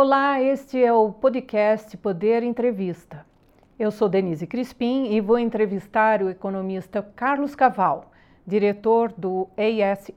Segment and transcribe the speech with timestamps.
[0.00, 3.26] Olá, este é o podcast Poder Entrevista.
[3.76, 8.12] Eu sou Denise Crispim e vou entrevistar o economista Carlos Caval,
[8.46, 10.12] diretor do ASA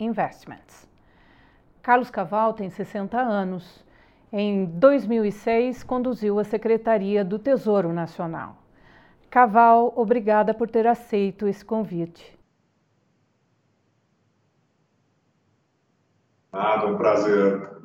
[0.00, 0.88] Investments.
[1.82, 3.84] Carlos Caval tem 60 anos.
[4.32, 8.56] Em 2006, conduziu a Secretaria do Tesouro Nacional.
[9.28, 12.34] Caval, obrigada por ter aceito esse convite.
[16.50, 17.77] Nada, um prazer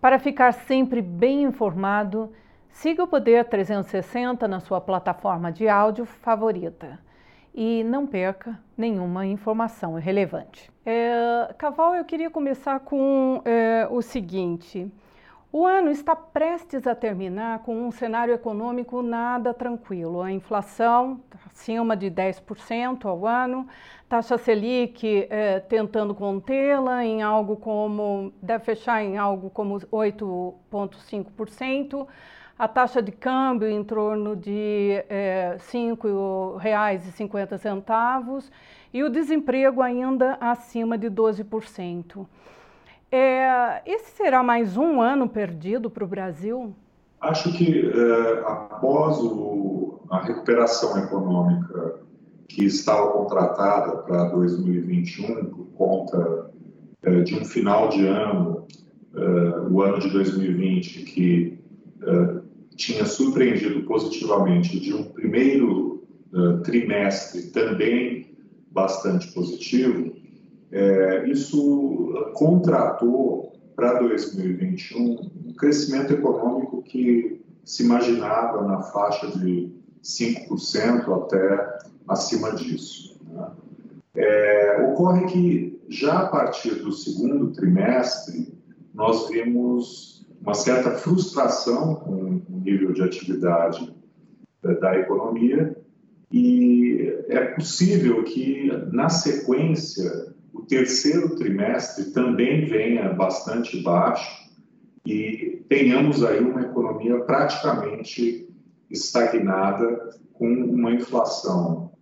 [0.00, 2.32] para ficar sempre bem informado,
[2.70, 6.98] siga o Poder 360 na sua plataforma de áudio favorita
[7.54, 10.70] e não perca nenhuma informação relevante.
[10.86, 14.90] É, Caval, eu queria começar com é, o seguinte.
[15.50, 20.20] O ano está prestes a terminar com um cenário econômico nada tranquilo.
[20.20, 23.66] A inflação acima de 10% ao ano,
[24.06, 32.06] taxa Selic eh, tentando contê-la em algo como, deve fechar em algo como 8,5%,
[32.58, 38.50] a taxa de câmbio em torno de eh, R$ 5,50
[38.92, 42.26] e o desemprego ainda acima de 12%.
[43.10, 46.74] É, esse será mais um ano perdido para o Brasil?
[47.20, 52.00] Acho que é, após o, a recuperação econômica
[52.48, 56.50] que estava contratada para 2021 por conta
[57.02, 58.66] é, de um final de ano,
[59.14, 59.20] é,
[59.70, 61.58] o ano de 2020, que
[62.02, 62.40] é,
[62.76, 68.36] tinha surpreendido positivamente, de um primeiro é, trimestre também
[68.70, 70.14] bastante positivo,
[70.70, 75.12] é, isso contratou para 2021
[75.46, 83.20] um crescimento econômico que se imaginava na faixa de 5% até acima disso.
[83.30, 83.50] Né?
[84.16, 88.52] É, ocorre que já a partir do segundo trimestre
[88.92, 93.94] nós vimos uma certa frustração com o nível de atividade
[94.62, 95.76] da, da economia
[96.30, 104.48] e é possível que na sequência o terceiro trimestre também venha bastante baixo
[105.06, 108.48] e tenhamos aí uma economia praticamente
[108.90, 111.92] estagnada, com uma inflação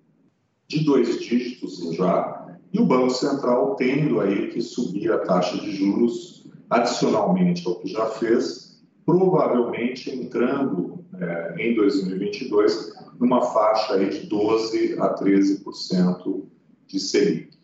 [0.67, 5.73] de dois dígitos já, e o Banco Central tendo aí que subir a taxa de
[5.73, 14.27] juros adicionalmente ao que já fez, provavelmente entrando é, em 2022 numa faixa aí de
[14.27, 16.43] 12 a 13%
[16.87, 17.56] de Selic.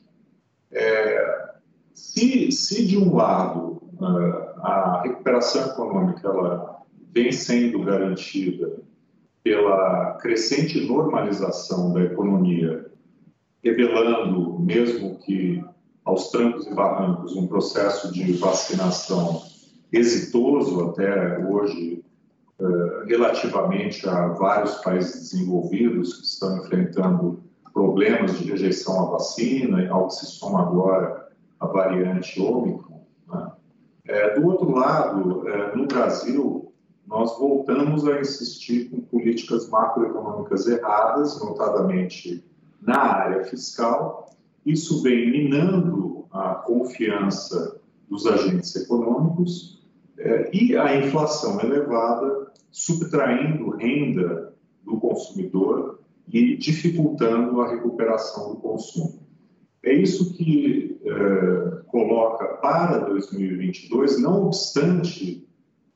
[0.73, 1.53] É,
[1.93, 3.83] se, se, de um lado,
[4.63, 8.81] a recuperação econômica ela vem sendo garantida
[9.45, 12.91] pela crescente normalização da economia,
[13.63, 15.63] revelando, mesmo que
[16.05, 19.43] aos trancos e barrancos, um processo de vacinação
[19.93, 22.03] exitoso até hoje,
[23.07, 30.15] relativamente a vários países desenvolvidos que estão enfrentando problemas de rejeição à vacina, ao que
[30.15, 31.29] se soma agora
[31.59, 33.01] a variante Ômicron.
[33.29, 33.53] Né?
[34.07, 36.73] É, do outro lado, é, no Brasil,
[37.07, 42.45] nós voltamos a insistir com políticas macroeconômicas erradas, notadamente
[42.81, 44.31] na área fiscal.
[44.65, 49.83] Isso vem minando a confiança dos agentes econômicos
[50.19, 54.53] é, e a inflação elevada, subtraindo renda
[54.85, 59.23] do consumidor e dificultando a recuperação do consumo.
[59.83, 65.47] É isso que é, coloca para 2022, não obstante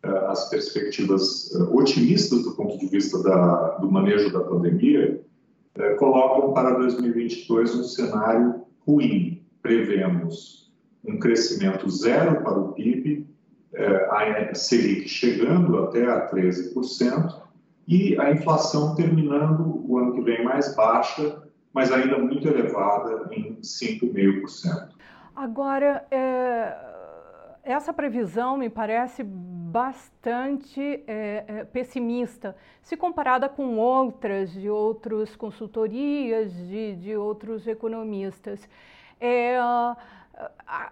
[0.02, 5.24] é, as perspectivas é, otimistas do ponto de vista da, do manejo da pandemia,
[5.98, 9.42] colocam para 2022 um cenário ruim.
[9.60, 10.72] Prevemos
[11.04, 13.26] um crescimento zero para o PIB,
[14.10, 17.42] a Selic chegando até a 13%,
[17.86, 21.42] e a inflação terminando o ano que vem mais baixa,
[21.72, 24.88] mas ainda muito elevada, em 5,5%.
[25.34, 26.74] Agora, é,
[27.62, 36.52] essa previsão me parece bastante é, é, pessimista, se comparada com outras de outras consultorias,
[36.54, 38.68] de, de outros economistas.
[39.20, 39.96] É, a,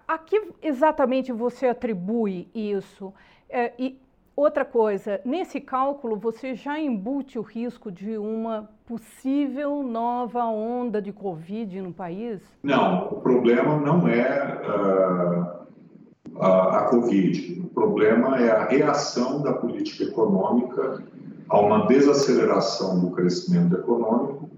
[0.06, 3.12] a que exatamente você atribui isso?
[3.48, 3.98] É, e
[4.36, 11.12] Outra coisa, nesse cálculo você já embute o risco de uma possível nova onda de
[11.12, 12.40] Covid no país?
[12.60, 17.60] Não, o problema não é uh, a, a Covid.
[17.60, 21.04] O problema é a reação da política econômica
[21.48, 24.50] a uma desaceleração do crescimento econômico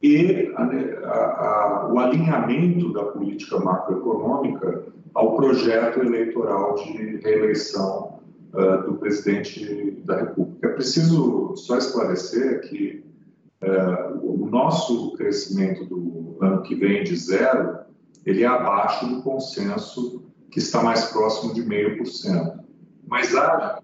[0.00, 0.62] e a,
[1.12, 4.84] a, o alinhamento da política macroeconômica
[5.14, 8.19] ao projeto eleitoral de reeleição
[8.52, 10.68] uh, do presidente da República.
[10.68, 13.02] É preciso só esclarecer que
[13.62, 17.78] uh, o nosso crescimento do ano que vem de zero,
[18.24, 22.60] ele é abaixo do consenso que está mais próximo de meio por cento.
[23.06, 23.80] Mas há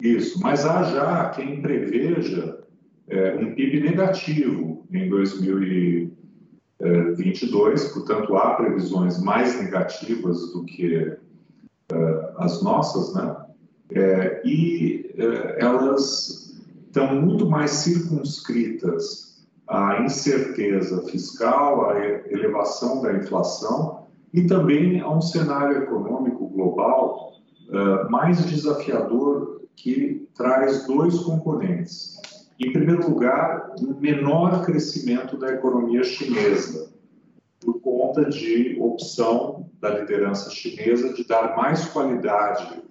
[0.00, 2.64] isso, mas há já quem preveja
[3.08, 11.16] é, um PIB negativo em 2022, portanto há previsões mais negativas do que
[12.38, 13.36] as nossas, né?
[13.90, 16.44] É, e é, elas
[16.86, 22.00] estão muito mais circunscritas à incerteza fiscal, à
[22.30, 27.32] elevação da inflação e também a um cenário econômico global
[27.68, 32.20] uh, mais desafiador que traz dois componentes.
[32.60, 36.92] Em primeiro lugar, um menor crescimento da economia chinesa,
[37.60, 42.82] por conta de opção da liderança chinesa de dar mais qualidade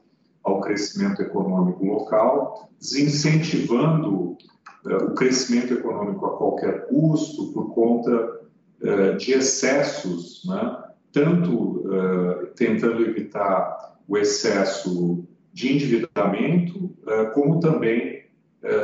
[0.44, 4.38] ao crescimento econômico local, desincentivando
[4.86, 8.42] uh, o crescimento econômico a qualquer custo por conta
[8.82, 10.84] uh, de excessos, né?
[11.12, 16.92] tanto uh, tentando evitar o excesso de endividamento,
[17.36, 18.24] como também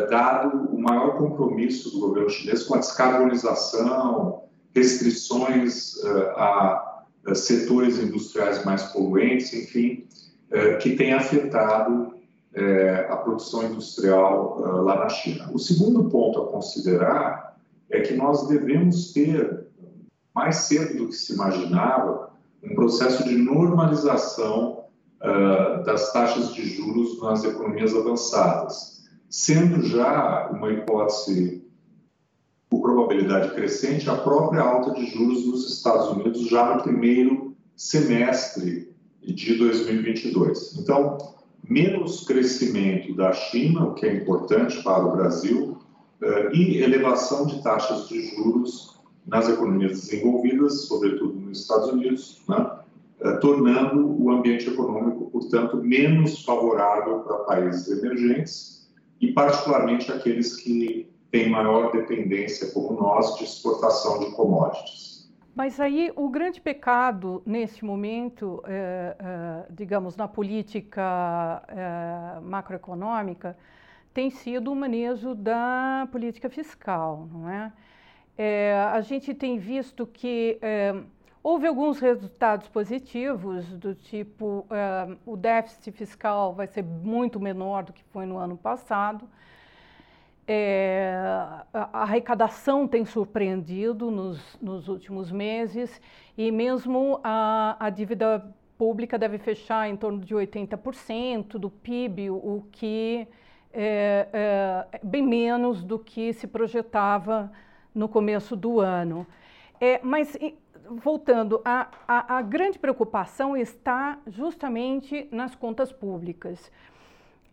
[0.09, 5.95] dado o maior compromisso do governo chinês com a descarbonização, restrições
[6.35, 10.07] a setores industriais mais poluentes, enfim,
[10.51, 12.13] é, que tem afetado
[12.53, 15.49] é, a produção industrial é, lá na China.
[15.53, 17.55] O segundo ponto a considerar
[17.89, 19.67] é que nós devemos ter,
[20.33, 22.31] mais cedo do que se imaginava,
[22.63, 24.79] um processo de normalização
[25.85, 31.67] das taxas de juros nas economias avançadas, sendo já uma hipótese
[32.69, 38.89] por probabilidade crescente a própria alta de juros nos Estados Unidos já no primeiro semestre
[39.23, 40.77] de 2022.
[40.79, 41.17] Então,
[41.67, 45.77] menos crescimento da China, o que é importante para o Brasil,
[46.21, 52.79] eh, e elevação de taxas de juros nas economias desenvolvidas, sobretudo nos Estados Unidos, né?
[53.21, 58.89] Eh, tornando o ambiente econômico, portanto, menos favorável para países emergentes
[59.19, 65.08] e, particularmente, aqueles que têm maior dependência, como nós, de exportação de commodities.
[65.59, 73.57] Mas aí o grande pecado nesse momento, é, é, digamos, na política é, macroeconômica,
[74.13, 77.73] tem sido o manejo da política fiscal, não é?
[78.93, 80.57] a gente tem visto que
[81.43, 84.65] houve alguns resultados positivos, do tipo
[85.25, 89.27] o déficit fiscal vai ser muito menor do que foi no ano passado,
[90.51, 91.13] é,
[91.71, 96.01] a arrecadação tem surpreendido nos, nos últimos meses
[96.35, 102.65] e mesmo a, a, dívida pública deve fechar em torno de 80% do PIB, o
[102.71, 103.27] que
[103.71, 104.27] é,
[104.91, 107.51] é, bem menos do que se projetava
[107.93, 109.27] no começo do ano.
[109.79, 110.35] É, mas
[110.89, 116.71] voltando, a, a, a grande preocupação está justamente nas contas públicas.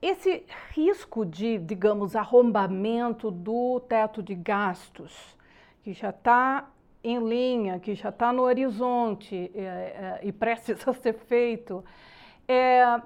[0.08, 5.37] Esse risco de, digamos, arrombamento do teto de gastos,
[5.82, 6.70] que já está
[7.03, 11.85] em linha, que já está no horizonte é, é, e prestes a ser feito,
[12.47, 13.03] é,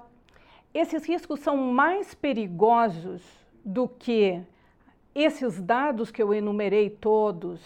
[0.71, 3.23] esses riscos são mais perigosos
[3.65, 4.39] do que
[5.15, 7.59] esses dados que eu enumerei todos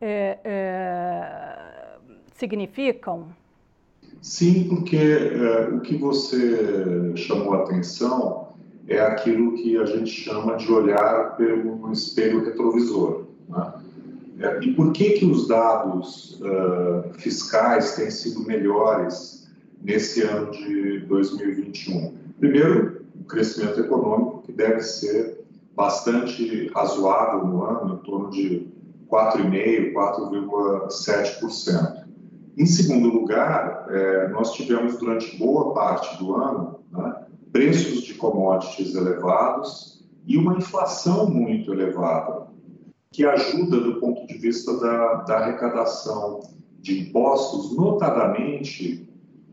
[0.00, 1.98] é, é
[2.36, 3.34] significam?
[4.22, 8.49] Sim, porque é, o que você chamou a atenção
[8.90, 13.26] é aquilo que a gente chama de olhar pelo espelho retrovisor.
[13.48, 13.72] Né?
[14.40, 19.48] É, e por que que os dados uh, fiscais têm sido melhores
[19.80, 22.14] nesse ano de 2021?
[22.40, 25.38] Primeiro, o crescimento econômico, que deve ser
[25.76, 28.66] bastante razoável no ano, em torno de
[29.08, 32.00] 4,5%, 4,7%.
[32.58, 37.14] Em segundo lugar, é, nós tivemos durante boa parte do ano né,
[37.52, 42.46] preços de commodities elevados e uma inflação muito elevada,
[43.12, 46.40] que ajuda do ponto de vista da, da arrecadação
[46.80, 49.08] de impostos, notadamente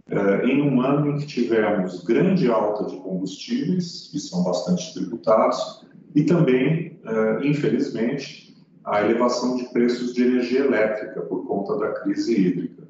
[0.09, 5.85] eh, em um ano em que tivemos grande alta de combustíveis, que são bastante tributados,
[6.15, 12.39] e também, eh, infelizmente, a elevação de preços de energia elétrica por conta da crise
[12.39, 12.87] hídrica.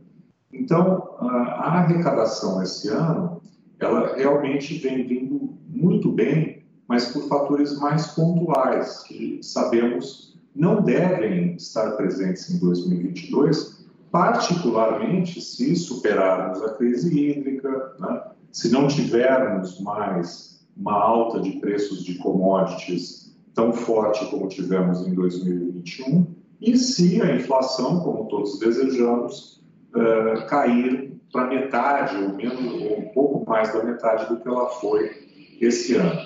[0.53, 3.41] Então, a arrecadação esse ano
[3.79, 11.55] ela realmente vem vindo muito bem, mas por fatores mais pontuais, que sabemos não devem
[11.55, 18.22] estar presentes em 2022, particularmente se superarmos a crise hídrica, né?
[18.51, 25.13] se não tivermos mais uma alta de preços de commodities tão forte como tivemos em
[25.13, 26.25] 2021,
[26.62, 33.10] e se a inflação, como todos desejamos, uh, cair para metade ou menos ou um
[33.10, 35.27] pouco mais da metade do que ela foi
[35.60, 36.22] esse ano.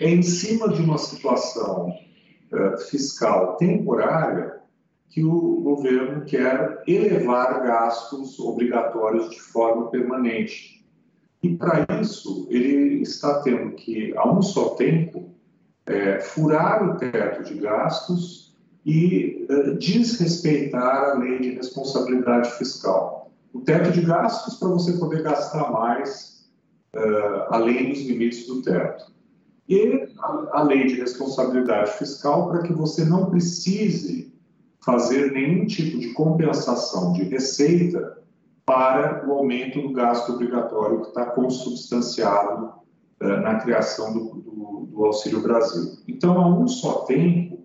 [0.00, 1.88] É em cima de uma situação
[2.52, 4.58] uh, fiscal temporária
[5.08, 10.84] que o governo quer elevar gastos obrigatórios de forma permanente.
[11.42, 15.34] E para isso, ele está tendo que, a um só tempo,
[15.86, 18.54] é, furar o teto de gastos
[18.84, 23.27] e é, desrespeitar a lei de responsabilidade fiscal.
[23.52, 26.38] O teto de gastos para você poder gastar mais
[26.92, 29.12] é, além dos limites do teto.
[29.68, 34.32] E a, a lei de responsabilidade fiscal para que você não precise
[34.84, 38.18] fazer nenhum tipo de compensação de receita
[38.64, 42.72] para o aumento do gasto obrigatório que está consubstanciado
[43.20, 45.98] uh, na criação do, do, do, Auxílio Brasil.
[46.08, 47.60] Então, a um só tempo,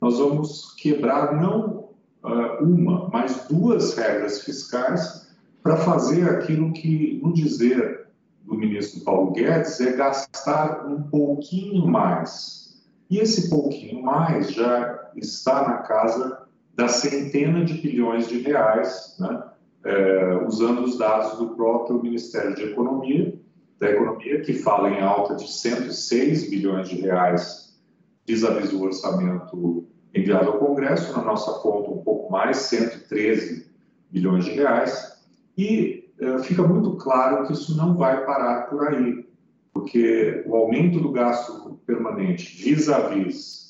[0.00, 1.90] nós vamos quebrar não
[2.24, 5.23] uh, uma, mas duas regras fiscais
[5.64, 8.08] para fazer aquilo que, no dizer
[8.42, 12.84] do ministro Paulo Guedes, é gastar um pouquinho mais.
[13.08, 16.42] E esse pouquinho mais já está na casa
[16.74, 19.42] da centena de bilhões de reais, né,
[19.84, 23.34] é, usando os dados do próprio Ministério de Economia,
[23.80, 27.80] da Economia, que fala em alta de 106 bilhões de reais
[28.26, 33.66] vis-à-vis o orçamento enviado ao Congresso, na nossa conta um pouco mais, 113
[34.10, 35.13] bilhões de reais,
[35.56, 39.26] e é, fica muito claro que isso não vai parar por aí,
[39.72, 43.64] porque o aumento do gasto permanente vis-à-vis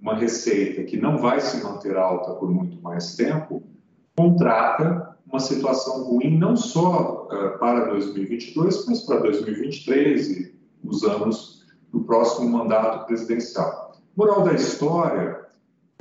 [0.00, 3.62] uma receita que não vai se manter alta por muito mais tempo,
[4.16, 11.66] contrata uma situação ruim não só uh, para 2022, mas para 2023 e os anos
[11.92, 13.92] do próximo mandato presidencial.
[14.16, 15.46] Moral da história,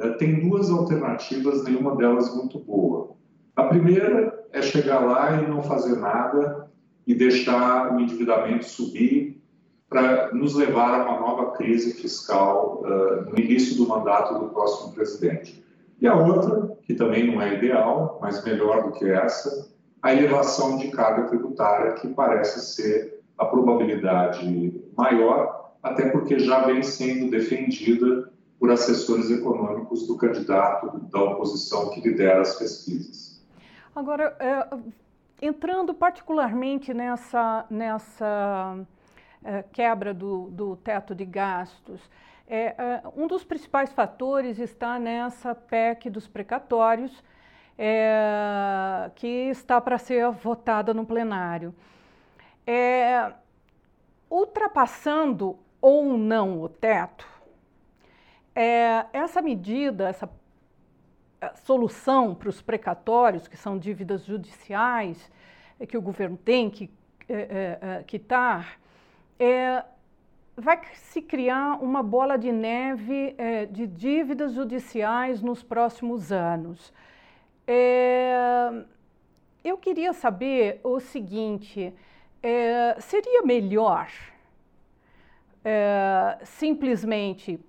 [0.02, 3.12] uh, tem duas alternativas, nenhuma delas muito boa.
[3.56, 6.70] A primeira é chegar lá e não fazer nada
[7.06, 9.42] e deixar o endividamento subir
[9.90, 14.94] para nos levar a uma nova crise fiscal uh, no início do mandato do próximo
[14.94, 15.66] presidente.
[16.00, 19.70] E a outra, que também não é ideal, mas melhor do que essa,
[20.02, 26.84] a elevação de carga tributária, que parece ser a probabilidade maior, até porque já vem
[26.84, 33.29] sendo defendida por assessores econômicos do candidato da oposição que lidera as pesquisas.
[34.00, 38.80] Agora, é, entrando particularmente nessa, nessa
[39.44, 42.00] é, quebra do, do, teto de gastos.
[42.48, 47.22] É, é, um dos principais fatores está nessa PEC dos precatórios,
[47.78, 51.76] é, que está para ser votada no plenário.
[52.66, 53.34] É,
[54.30, 57.28] ultrapassando ou não o teto,
[58.56, 60.30] é, essa medida, essa
[61.56, 65.32] solução para os precatórios, que são dívidas judiciais,
[65.88, 66.90] que o governo tem que
[68.08, 68.80] quitar,
[69.40, 69.84] é,
[70.60, 76.94] vai se criar uma bola de neve é, de dívidas judiciais nos próximos anos.
[77.66, 78.84] É,
[79.64, 81.94] eu queria saber o seguinte:
[82.44, 84.10] é, seria melhor
[85.64, 87.60] é, simplesmente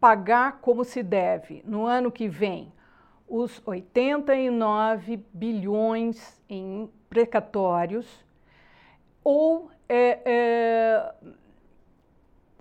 [0.00, 2.72] pagar como se deve no ano que vem
[3.30, 8.06] os 89 bilhões em precatórios
[9.22, 11.14] ou é, é,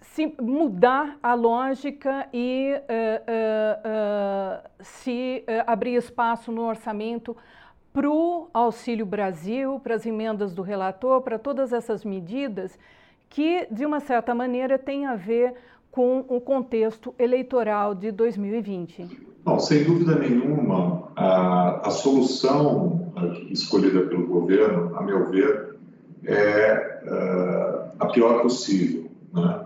[0.01, 7.35] se mudar a lógica e é, é, é, se abrir espaço no orçamento
[7.91, 12.77] para o Auxílio Brasil, para as emendas do relator, para todas essas medidas
[13.29, 15.55] que, de uma certa maneira, têm a ver
[15.91, 19.29] com o contexto eleitoral de 2020?
[19.43, 23.11] Bom, sem dúvida nenhuma, a, a solução
[23.49, 25.75] escolhida pelo governo, a meu ver,
[26.25, 29.09] é uh, a pior possível.
[29.33, 29.65] Né?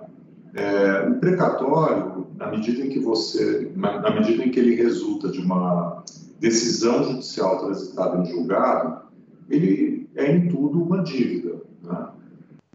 [0.55, 5.29] É, o precatório, na medida em que você, na, na, medida em que ele resulta
[5.29, 6.03] de uma
[6.39, 9.01] decisão judicial transitada em julgado,
[9.49, 11.55] ele é em tudo uma dívida.
[11.81, 12.07] Né?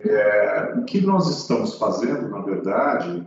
[0.00, 3.26] É, o que nós estamos fazendo, na verdade,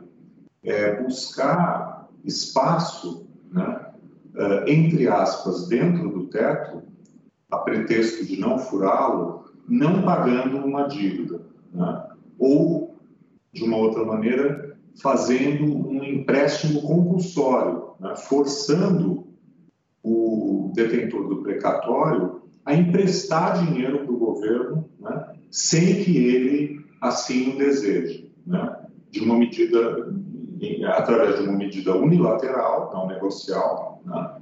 [0.63, 3.91] é buscar espaço, né,
[4.36, 6.84] uh, entre aspas, dentro do teto,
[7.50, 11.41] a pretexto de não furá-lo, não pagando uma dívida,
[11.74, 12.08] né?
[12.39, 12.96] ou,
[13.51, 18.15] de uma outra maneira, fazendo um empréstimo compulsório, né?
[18.15, 19.27] forçando
[20.01, 25.36] o detentor do precatório a emprestar dinheiro para o governo, né?
[25.50, 28.32] sem que ele assim o deseje.
[28.46, 28.77] Né?
[29.12, 30.13] de uma medida,
[30.86, 34.36] através de uma medida unilateral, não negocial, né?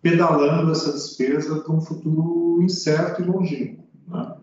[0.00, 3.82] pedalando essa despesa para um futuro incerto e longínquo.
[4.08, 4.36] Né?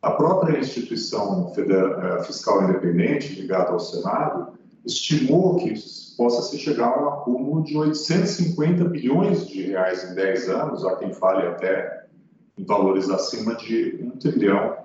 [0.00, 5.74] A própria instituição federal, fiscal independente, ligada ao Senado, estimou que
[6.16, 10.96] possa se chegar a um acúmulo de 850 bilhões de reais em 10 anos, há
[10.96, 12.06] quem fale até
[12.56, 14.76] em valores acima de um trilhão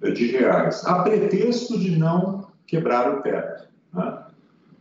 [0.00, 3.68] de reais, a pretexto de não quebrar o teto.
[3.92, 4.23] Né?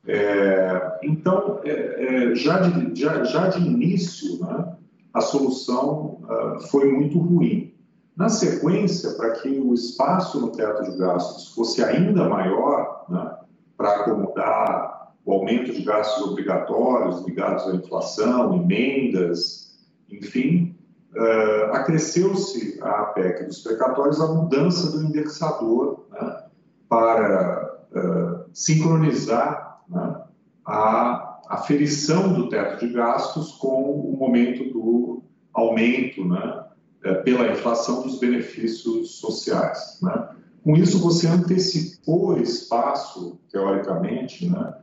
[0.06, 4.76] É, então, é, é, já, de, já, já, de início, né,
[5.14, 7.74] a solução uh, foi muito ruim.
[8.16, 13.38] Na sequência, para que o espaço no teto de gastos fosse ainda maior, né,
[13.78, 19.80] para acomodar o aumento de gastos obrigatórios ligados à inflação, emendas,
[20.10, 20.76] enfim,
[21.16, 26.44] uh, acresceu-se à PEC dos precatórios a mudança do indexador né,
[26.90, 30.22] para uh, sincronizar né,
[30.66, 35.24] a aferição do teto de gastos com o momento do
[35.54, 36.64] aumento né,
[37.04, 40.00] eh, pela inflação dos benefícios sociais.
[40.02, 40.30] Né.
[40.64, 44.74] Com isso, você antecipou espaço, teoricamente, né,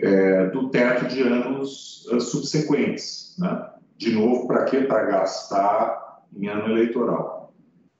[0.00, 3.36] é, do teto de anos uh, subsequentes.
[3.38, 3.70] Né?
[3.96, 4.80] De novo, para quê?
[4.82, 7.52] Para gastar em ano eleitoral.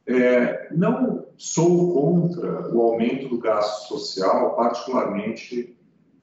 [0.06, 5.76] É, não sou contra o aumento do gasto social, particularmente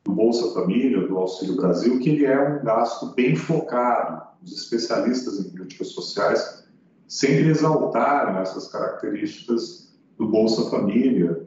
[0.08, 4.26] do Bolsa Família, do Auxílio Brasil, que ele é um gasto bem focado.
[4.42, 6.66] Os especialistas em políticas sociais
[7.08, 11.46] sempre exaltaram essas características do Bolsa Família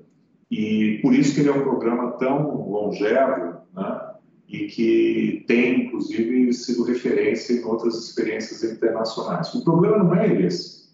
[0.50, 4.10] e por isso que ele é um programa tão longevo, né?
[4.46, 9.54] e que tem, inclusive, sido referência em outras experiências internacionais.
[9.54, 10.90] O problema não é esse.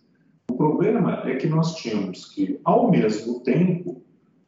[0.51, 4.03] O problema é que nós tínhamos que, ao mesmo tempo,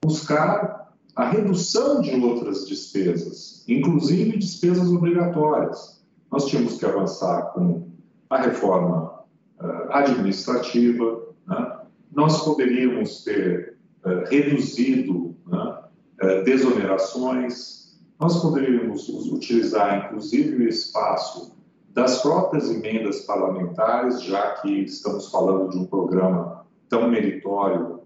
[0.04, 0.77] buscar
[1.18, 6.00] a redução de outras despesas, inclusive despesas obrigatórias.
[6.30, 7.88] Nós tínhamos que avançar com
[8.30, 9.24] a reforma
[9.60, 11.78] uh, administrativa, né?
[12.12, 15.78] nós poderíamos ter uh, reduzido né,
[16.22, 21.52] uh, desonerações, nós poderíamos utilizar, inclusive, o espaço
[21.94, 27.98] das próprias emendas parlamentares, já que estamos falando de um programa tão meritório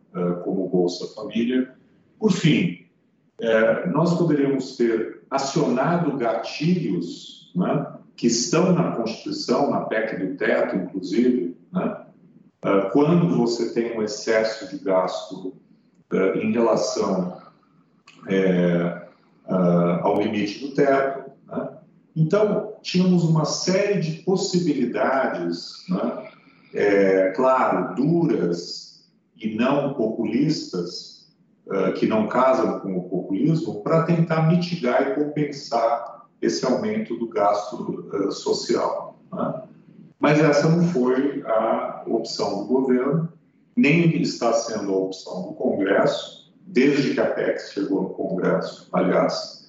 [0.44, 1.74] como o Bolsa Família.
[2.18, 2.81] Por fim,
[3.42, 10.76] uh, nós poderíamos ter acionado gatilhos né, que estão na Constituição, na PEC do teto,
[10.76, 12.06] inclusive, né,
[12.64, 15.54] uh, quando você tem um excesso de gasto
[16.34, 17.38] em relação
[18.26, 19.52] uh,
[20.02, 21.30] ao limite do teto.
[21.46, 21.68] Né?
[22.14, 26.28] Então, tínhamos uma série de possibilidades, né?
[26.74, 31.11] é, claro, duras e não populistas,
[31.66, 37.28] uh, que não casam com o populismo, para tentar mitigar e compensar esse aumento do
[37.28, 39.18] gasto uh, social.
[39.32, 39.62] Né?
[40.18, 43.32] Mas essa não foi a opção do governo,
[43.76, 49.68] nem está sendo a opção do Congresso, desde que a PEC chegou no Congresso, aliás,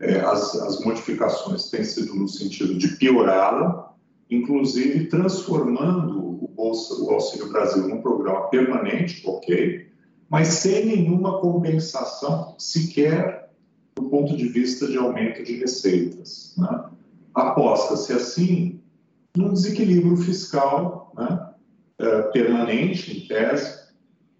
[0.00, 3.94] é, as, as, modificações têm sido no sentido de piorá-la,
[4.30, 9.86] inclusive transformando o, Bolsa, o Auxílio Brasil num programa permanente, ok,
[10.34, 13.52] mas sem nenhuma compensação sequer
[13.94, 16.56] do ponto de vista de aumento de receitas.
[16.58, 16.86] Né?
[17.32, 18.80] Aposta-se assim
[19.36, 21.50] num desequilíbrio fiscal né?
[22.00, 23.78] é, permanente, em tese,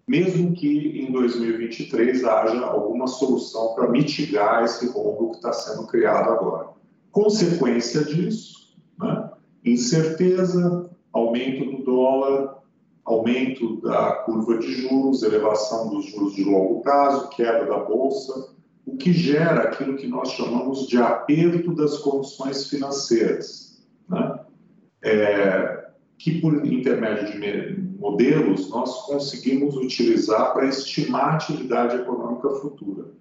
[0.05, 6.29] mesmo que em 2023 haja alguma solução para mitigar esse rombo que está sendo criado
[6.29, 6.71] agora.
[7.09, 9.29] Consequência disso, né?
[9.63, 12.64] incerteza, aumento do dólar,
[13.05, 18.49] aumento da curva de juros, elevação dos juros de longo prazo, queda da bolsa,
[18.85, 24.39] o que gera aquilo que nós chamamos de aperto das condições financeiras, né?
[25.03, 25.85] é,
[26.17, 33.11] que por intermédio de modelos nós conseguimos utilizar para estimar a atividade econômica futura.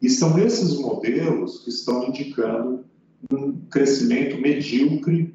[0.00, 2.84] E são esses modelos que estão indicando
[3.30, 5.34] um crescimento medíocre,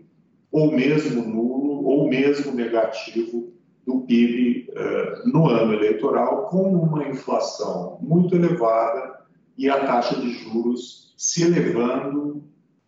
[0.51, 3.50] ou mesmo nulo, ou mesmo negativo
[3.91, 9.21] do PIB uh, no ano eleitoral, com uma inflação muito elevada
[9.57, 12.43] e a taxa de juros se elevando,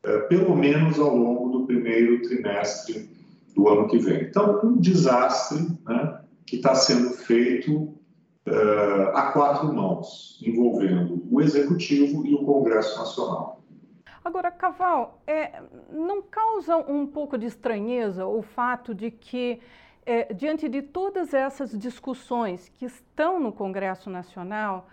[0.06, 3.10] uh, pelo menos ao longo do primeiro trimestre
[3.56, 4.24] do ano que vem.
[4.24, 12.26] Então, um desastre né, que está sendo feito uh, a quatro mãos, envolvendo o Executivo
[12.26, 13.64] e o Congresso Nacional.
[14.24, 15.62] Agora, Caval, é,
[15.92, 19.60] não causa um pouco de estranheza o fato de que,
[20.06, 24.88] é, diante de todas essas discussões que estão no Congresso Nacional,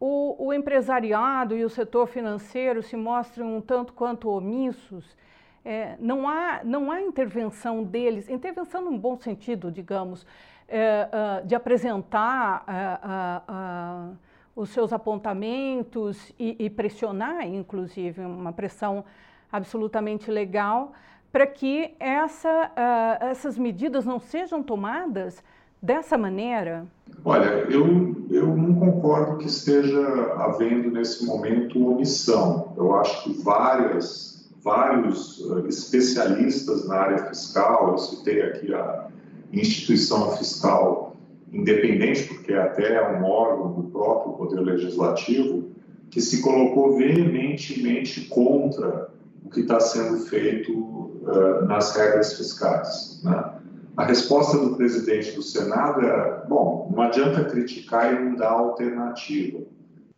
[0.00, 5.16] o, o, empresariado e o setor financeiro se mostram um tanto quanto omissos,
[5.64, 10.24] é, não, há, não há intervenção deles, intervenção num bom sentido, digamos,
[10.68, 14.18] é, uh, de apresentar uh, uh,
[14.54, 19.04] os seus apontamentos e, e, pressionar, inclusive, uma pressão
[19.50, 20.92] absolutamente legal,
[21.32, 25.42] para que essa, essas medidas não sejam tomadas
[25.80, 26.86] dessa maneira?
[27.24, 30.00] Olha, eu, eu não concordo que esteja
[30.38, 32.72] havendo nesse momento omissão.
[32.76, 39.08] Eu acho que várias, vários especialistas na área fiscal, eu citei aqui a
[39.52, 41.16] instituição fiscal
[41.52, 45.70] independente, porque até é um órgão do próprio Poder Legislativo,
[46.10, 49.10] que se colocou veementemente contra
[49.44, 53.20] o que está sendo feito uh, nas regras fiscais.
[53.22, 53.52] Né?
[53.96, 59.60] A resposta do presidente do Senado era: bom, não adianta criticar e não dar alternativa.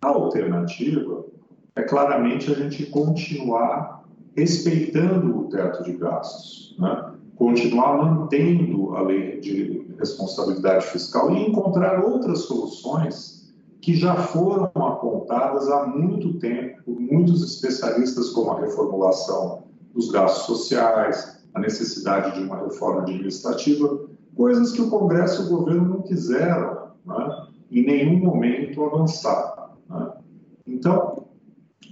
[0.03, 1.25] A alternativa
[1.77, 4.05] é claramente a gente continuar
[4.37, 6.77] respeitando o teto de gastos.
[6.79, 7.11] Né?
[7.41, 15.67] continuar mantendo a lei de responsabilidade fiscal e encontrar outras soluções que já foram apontadas
[15.71, 22.45] há muito tempo por muitos especialistas, como a reformulação dos gastos sociais, a necessidade de
[22.45, 28.19] uma reforma administrativa, coisas que o Congresso e o governo não quiseram, né, em nenhum
[28.19, 29.75] momento avançar.
[29.89, 30.13] Né.
[30.67, 31.27] Então,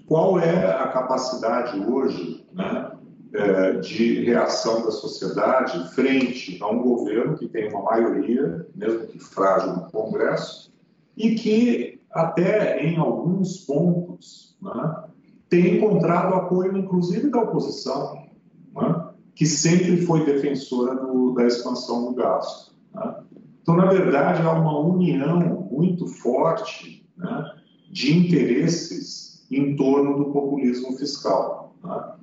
[0.06, 2.92] qual é a capacidade hoje né,
[3.34, 9.18] é, de reação da sociedade frente a um governo que tem uma maioria, mesmo que
[9.18, 10.72] frágil, no Congresso,
[11.16, 15.04] e que até em alguns pontos né,
[15.48, 18.26] tem encontrado apoio, inclusive da oposição,
[18.74, 22.74] né, que sempre foi defensora do, da expansão do gasto.
[22.94, 23.14] Né.
[23.62, 27.54] Então, na verdade, há uma união muito forte né,
[27.90, 31.74] de interesses em torno do populismo fiscal.
[31.82, 32.14] Né.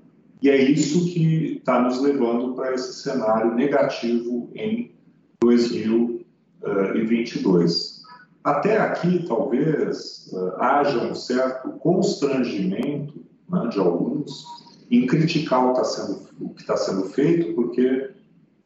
[0.41, 4.91] E é isso que está nos levando para esse cenário negativo em
[5.41, 7.94] 2022.
[8.45, 14.45] Até aqui, talvez, uh, haja um certo constrangimento né, de alguns
[14.91, 16.19] em criticar o, tá sendo,
[16.53, 18.11] que está sendo feito, porque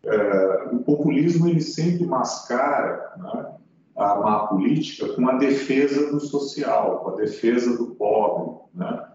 [0.04, 3.54] uh, o populismo ele sempre mascara né,
[3.96, 8.58] a má política com a defesa do social, com a defesa do pobre.
[8.74, 9.08] Né?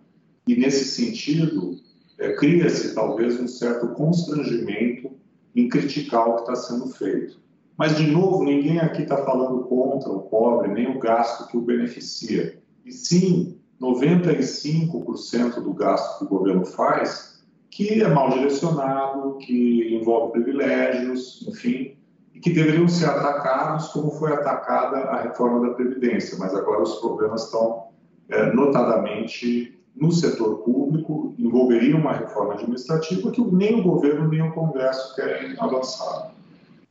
[0.48, 1.78] E, nesse sentido,
[2.18, 5.10] é, cria-se talvez um certo constrangimento
[5.54, 7.43] em criticar o que está sendo feito.
[7.76, 11.60] Mas, de novo, ninguém aqui está falando contra o pobre, nem o gasto que o
[11.60, 12.58] beneficia.
[12.84, 20.32] E sim, 95% do gasto que o governo faz, que é mal direcionado, que envolve
[20.32, 21.96] privilégios, enfim,
[22.32, 26.38] e que deveriam ser atacados como foi atacada a reforma da Previdência.
[26.38, 27.88] Mas agora os problemas estão
[28.28, 34.52] é, notadamente no setor público envolveria uma reforma administrativa que nem o governo nem o
[34.52, 36.34] Congresso querem avançar.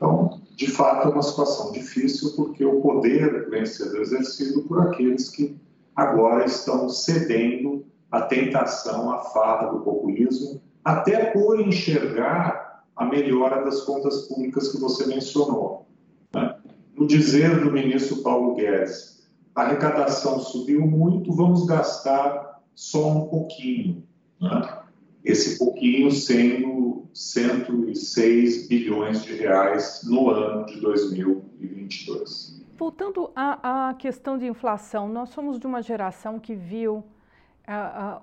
[0.03, 5.29] Então, de fato, é uma situação difícil porque o poder vem sendo exercido por aqueles
[5.29, 5.57] que
[5.95, 13.83] agora estão cedendo à tentação, à farra do populismo, até por enxergar a melhora das
[13.83, 15.87] contas públicas que você mencionou.
[16.35, 16.53] Né?
[16.97, 24.03] No dizer do ministro Paulo Guedes, a arrecadação subiu muito, vamos gastar só um pouquinho.
[24.41, 24.82] Né?
[25.23, 32.61] Esse pouquinho sendo 106 bilhões de reais no ano de 2022.
[32.77, 37.03] Voltando à, à questão de inflação, nós somos de uma geração que viu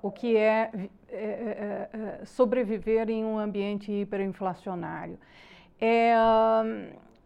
[0.03, 0.71] o que é,
[1.09, 5.19] é, é, sobreviver em um ambiente hiperinflacionário.
[5.81, 6.13] É,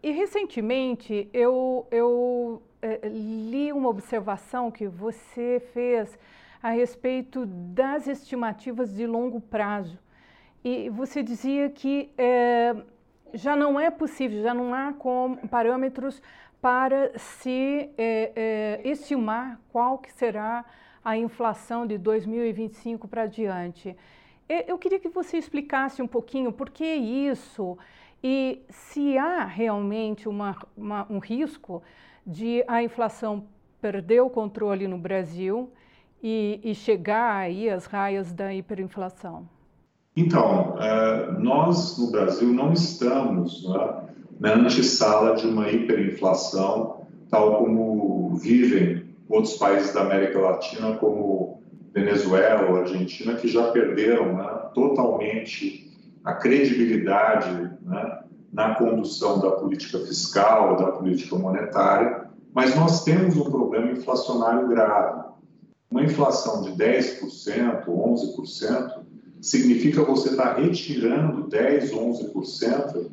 [0.02, 6.16] e recentemente eu, eu é, li uma observação que você fez
[6.64, 9.98] a respeito das estimativas de longo prazo.
[10.64, 12.74] E você dizia que é,
[13.34, 16.22] já não é possível, já não há com, parâmetros
[16.62, 20.64] para se é, é, estimar qual que será
[21.04, 23.94] a inflação de 2025 para diante.
[24.48, 27.76] Eu queria que você explicasse um pouquinho por que isso
[28.22, 31.82] e se há realmente uma, uma, um risco
[32.26, 33.46] de a inflação
[33.82, 35.70] perder o controle no Brasil
[36.24, 39.46] e, e chegar aí às raias da hiperinflação?
[40.16, 44.04] Então, é, nós no Brasil não estamos né,
[44.40, 51.60] na antessala de uma hiperinflação, tal como vivem outros países da América Latina, como
[51.92, 55.92] Venezuela ou Argentina, que já perderam né, totalmente
[56.24, 63.50] a credibilidade né, na condução da política fiscal, da política monetária, mas nós temos um
[63.50, 65.23] problema inflacionário grave.
[65.94, 68.92] Uma inflação de 10%, 11%,
[69.40, 73.10] significa você estar tá retirando 10%, 11%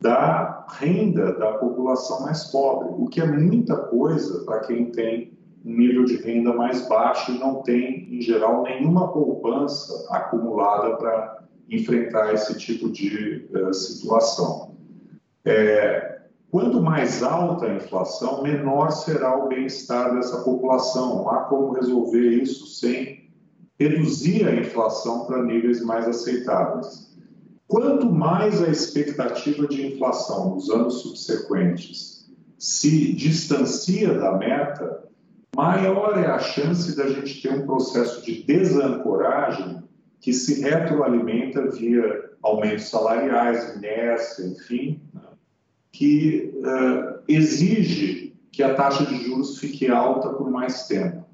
[0.00, 5.32] da renda da população mais pobre, o que é muita coisa para quem tem
[5.64, 11.42] um nível de renda mais baixo e não tem, em geral, nenhuma poupança acumulada para
[11.68, 14.76] enfrentar esse tipo de uh, situação.
[15.44, 16.11] É,
[16.52, 21.16] quanto mais alta a inflação, menor será o bem-estar dessa população.
[21.16, 23.32] Não há como resolver isso sem
[23.80, 27.10] reduzir a inflação para níveis mais aceitáveis.
[27.66, 35.08] Quanto mais a expectativa de inflação nos anos subsequentes se distancia da meta,
[35.56, 39.82] maior é a chance da gente ter um processo de desancoragem
[40.20, 45.21] que se retroalimenta via aumentos salariais, inércia, enfim, né,
[45.92, 51.24] que uh, exige que a taxa de juros fique alta por mais tempo.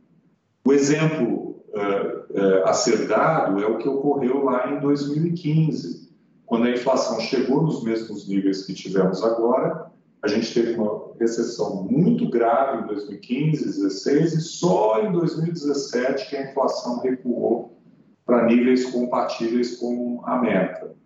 [0.65, 6.09] O exemplo uh, uh, a ser dado é o que ocorreu lá em 2015
[6.49, 9.93] quando a inflação chegou nos mesmos níveis que tivemos agora,
[10.23, 16.37] a gente teve uma recessão muito grave em 2015, 2016 e só em 2017 que
[16.37, 17.79] a inflação recuou
[18.25, 20.97] para níveis compatíveis com a meta.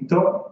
[0.00, 0.46] Então,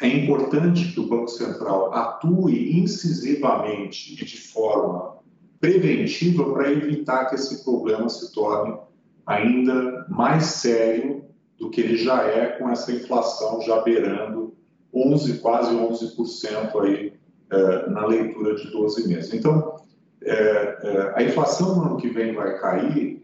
[0.00, 5.18] é importante que o Banco Central atue incisivamente e de forma
[5.60, 8.78] preventiva para evitar que esse problema se torne
[9.26, 11.24] ainda mais sério
[11.58, 14.54] do que ele já é com essa inflação já beirando
[14.92, 17.12] 11, quase 11% aí
[17.50, 19.34] é, na leitura de 12 meses.
[19.34, 19.76] Então,
[20.22, 23.22] é, é, a inflação no ano que vem vai cair,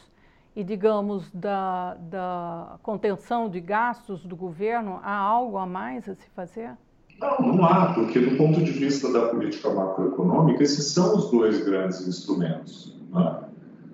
[0.55, 6.29] e, digamos, da, da contenção de gastos do governo, há algo a mais a se
[6.35, 6.73] fazer?
[7.19, 11.65] Não, não há, porque do ponto de vista da política macroeconômica, esses são os dois
[11.65, 12.95] grandes instrumentos.
[13.11, 13.41] Né?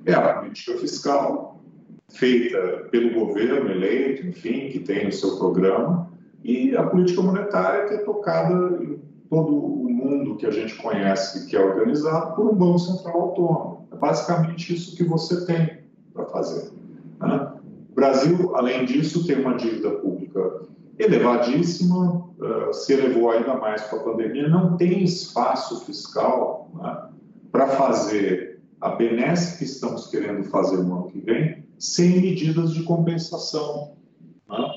[0.07, 1.61] É a política fiscal,
[2.09, 6.11] feita pelo governo eleito, enfim, que tem o seu programa,
[6.42, 9.00] e a política monetária que é tocada em
[9.31, 13.71] todo o mundo que a gente conhece, que é organizado por um Banco Central autônomo.
[14.03, 15.79] Basicamente isso que você tem
[16.12, 16.73] para fazer.
[17.21, 17.53] Né?
[17.88, 20.62] O Brasil, além disso, tem uma dívida pública
[20.99, 27.11] elevadíssima, uh, se elevou ainda mais com a pandemia, não tem espaço fiscal né,
[27.53, 32.83] para fazer a benesse que estamos querendo fazer no ano que vem, sem medidas de
[32.83, 33.93] compensação,
[34.51, 34.69] né?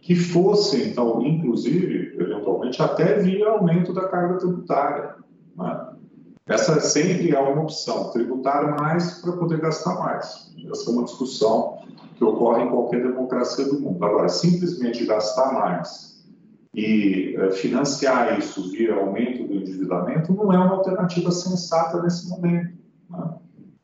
[0.00, 5.16] que fossem, então, inclusive, eventualmente, até via aumento da carga tributária.
[5.54, 5.89] Né?
[6.50, 10.52] Essa sempre é uma opção, tributar mais para poder gastar mais.
[10.68, 11.78] Essa é uma discussão
[12.16, 14.04] que ocorre em qualquer democracia do mundo.
[14.04, 16.20] Agora, simplesmente gastar mais
[16.74, 22.76] e eh, financiar isso via aumento do endividamento não é uma alternativa sensata nesse momento.
[23.08, 23.34] Né?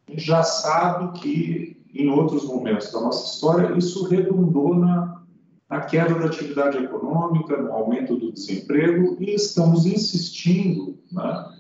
[0.08, 5.22] A gente já sabe que em outros momentos da nossa história, isso redundou na,
[5.70, 11.55] na queda da atividade econômica, no aumento do desemprego, e estamos insistindo, né,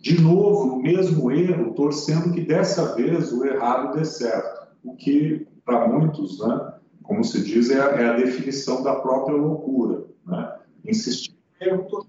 [0.00, 5.46] de novo, no mesmo erro, torcendo que dessa vez o errado dê certo, o que,
[5.64, 10.04] para muitos, né, como se diz, é a, é a definição da própria loucura.
[10.26, 10.58] Né?
[10.84, 12.06] Insistir em erro,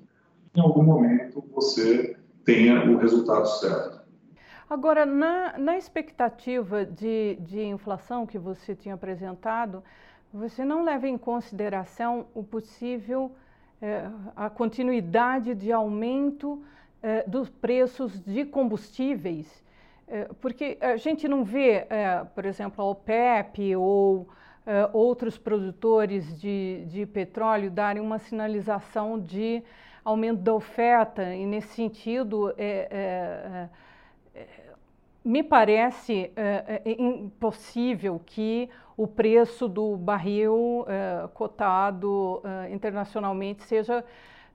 [0.56, 4.00] em algum momento você tenha o resultado certo.
[4.70, 9.84] Agora, na, na expectativa de, de inflação que você tinha apresentado,
[10.32, 13.32] você não leva em consideração o possível,
[13.82, 16.64] eh, a continuidade de aumento
[17.02, 19.64] eh, dos preços de combustíveis?
[20.08, 21.88] Eh, porque a gente não vê,
[22.36, 24.28] por exemplo, a OPEP ou
[24.94, 29.64] outros produtores de, de petróleo darem uma sinalização de
[30.04, 33.70] aumento da oferta, e nesse sentido, é, é,
[35.24, 44.04] me parece é, é, impossível que o preço do barril é, cotado é, internacionalmente seja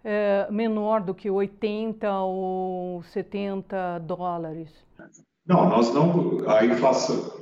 [0.05, 4.69] é, menor do que 80 ou 70 dólares.
[5.47, 6.39] Não, nós não.
[6.47, 7.33] A inflação.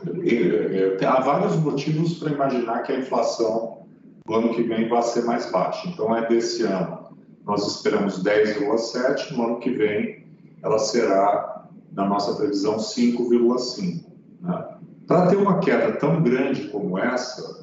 [1.06, 3.86] há vários motivos para imaginar que a inflação
[4.24, 5.88] do ano que vem vai ser mais baixa.
[5.88, 7.02] Então, é desse ano.
[7.44, 10.22] Nós esperamos 10,7, no ano que vem
[10.62, 14.04] ela será na nossa previsão, 5,5.
[14.40, 14.68] Né?
[15.06, 17.61] Para ter uma queda tão grande como essa,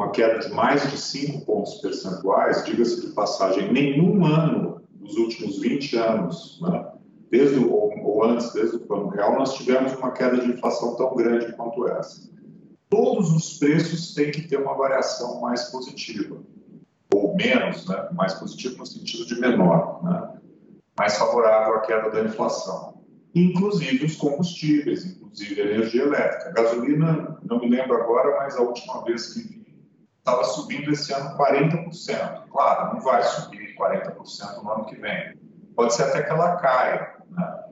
[0.00, 5.60] uma queda de mais de 5 pontos percentuais, diga-se de passagem, nenhum ano dos últimos
[5.60, 6.86] 20 anos, né?
[7.30, 11.52] desde ou, antes, desde o plano real, nós tivemos uma queda de inflação tão grande
[11.52, 12.30] quanto essa.
[12.88, 16.38] Todos os preços têm que ter uma variação mais positiva,
[17.14, 18.08] ou menos, né?
[18.12, 20.30] mais positiva no sentido de menor, né?
[20.98, 22.98] mais favorável à queda da inflação
[23.32, 26.48] inclusive os combustíveis, inclusive a energia elétrica.
[26.48, 29.59] A gasolina, não me lembro agora, mas a última vez que
[30.30, 32.48] estava subindo esse ano 40%.
[32.50, 35.36] Claro, não vai subir 40% no ano que vem.
[35.74, 37.16] Pode ser até que ela caia.
[37.30, 37.64] Né?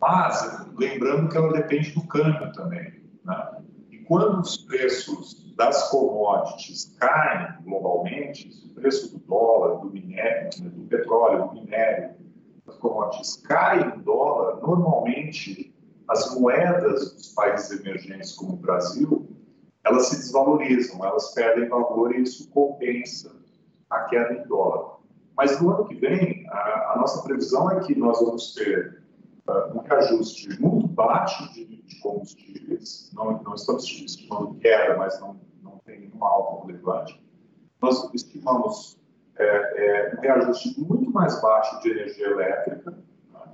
[0.00, 3.02] Mas, lembrando que ela depende do câmbio também.
[3.24, 3.62] Né?
[3.90, 10.86] E quando os preços das commodities caem globalmente, o preço do dólar, do minério, do
[10.86, 12.14] petróleo, do minério,
[12.78, 15.74] commodities cai em dólar, normalmente
[16.08, 19.25] as moedas dos países emergentes como o Brasil,
[19.86, 23.34] elas se desvalorizam, elas perdem valor e isso compensa
[23.88, 24.96] a queda em dólar.
[25.36, 29.00] Mas no ano que vem, a, a nossa previsão é que nós vamos ter
[29.48, 35.38] uh, um reajuste muito baixo de, de combustíveis, não, não, estamos estimando queda, mas não,
[35.62, 37.22] não tem nenhuma alta relevante.
[37.80, 38.98] Nós estimamos
[39.38, 43.52] é, é, um reajuste muito mais baixo de energia elétrica, né?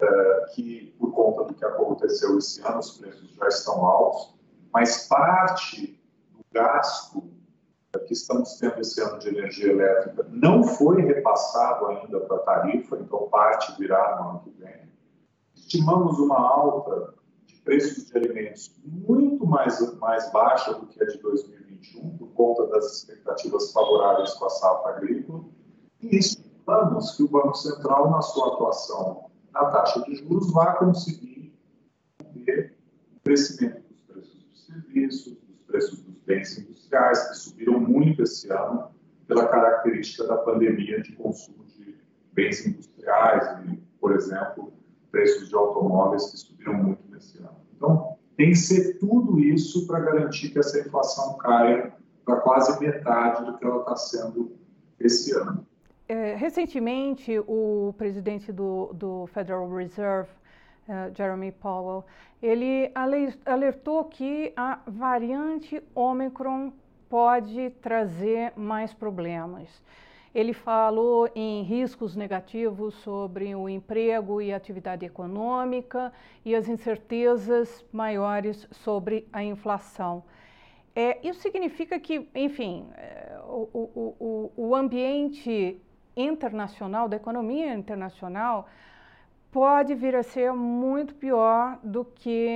[0.00, 4.37] é, que por conta do que aconteceu esse ano, os preços já estão altos,
[4.72, 6.00] mas parte
[6.32, 7.24] do gasto
[8.06, 12.96] que estamos tendo esse ano de energia elétrica não foi repassado ainda para a tarifa,
[12.96, 14.88] então parte virá no ano que vem.
[15.56, 17.14] Estimamos uma alta
[17.46, 22.28] de preços de alimentos muito mais, mais baixa do que a de 2020 2021, por
[22.28, 25.44] conta das expectativas favoráveis com a safra agrícola,
[26.00, 31.56] e estimamos que o Banco Central, na sua atuação na taxa de juros, vai conseguir
[32.44, 32.76] ter
[33.16, 33.87] o crescimento
[34.82, 38.90] serviços, dos preços dos bens industriais, que subiram muito esse ano
[39.26, 41.96] pela característica da pandemia de consumo de
[42.32, 44.72] bens industriais e, por exemplo,
[45.10, 47.56] preços de automóveis que subiram muito nesse ano.
[47.76, 51.92] Então, tem que ser tudo isso para garantir que essa inflação caia
[52.24, 54.52] para quase metade do que ela está sendo
[55.00, 55.66] esse ano.
[56.08, 60.30] É, recentemente, o presidente do, do Federal Reserve,
[60.88, 62.04] uh, Jeremy Powell,
[62.42, 62.90] ele
[63.44, 66.72] alertou que a variante Omicron
[67.08, 69.82] pode trazer mais problemas.
[70.34, 76.12] Ele falou em riscos negativos sobre o emprego e atividade econômica
[76.44, 80.22] e as incertezas maiores sobre a inflação.
[80.94, 85.80] É, isso significa que, enfim, é, o, o, o, o ambiente
[86.16, 88.68] internacional, da economia internacional,
[89.50, 92.48] pode vir a ser muito pior do que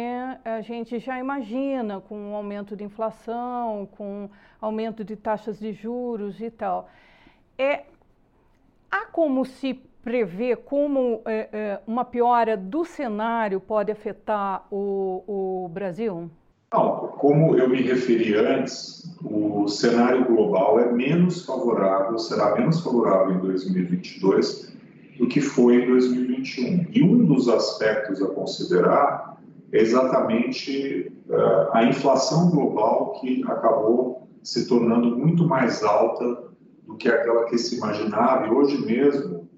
[0.45, 4.29] a gente já imagina, com o aumento de inflação, com
[4.61, 6.89] aumento de taxas de juros e tal.
[7.59, 7.85] É,
[8.91, 15.69] há como se prever como é, é, uma piora do cenário pode afetar o, o
[15.69, 16.29] Brasil?
[16.73, 23.37] Não, como eu me referi antes, o cenário global é menos favorável, será menos favorável
[23.37, 24.73] em 2022
[25.19, 26.87] do que foi em 2021.
[26.91, 29.41] E um dos aspectos a considerar
[29.73, 36.51] é exatamente uh, a inflação global que acabou se tornando muito mais alta
[36.87, 38.47] do que aquela que se imaginava.
[38.47, 39.49] E hoje mesmo,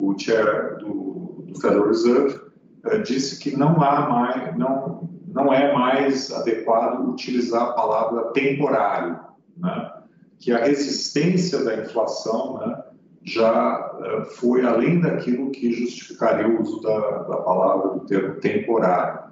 [0.00, 2.40] o chair do, do Federal Reserve
[2.84, 9.18] eh, disse que não há mais, não, não é mais adequado utilizar a palavra temporário,
[9.56, 9.92] né?
[10.38, 12.82] que a resistência da inflação né,
[13.22, 19.30] já uh, foi além daquilo que justificaria o uso da, da palavra, do termo temporário,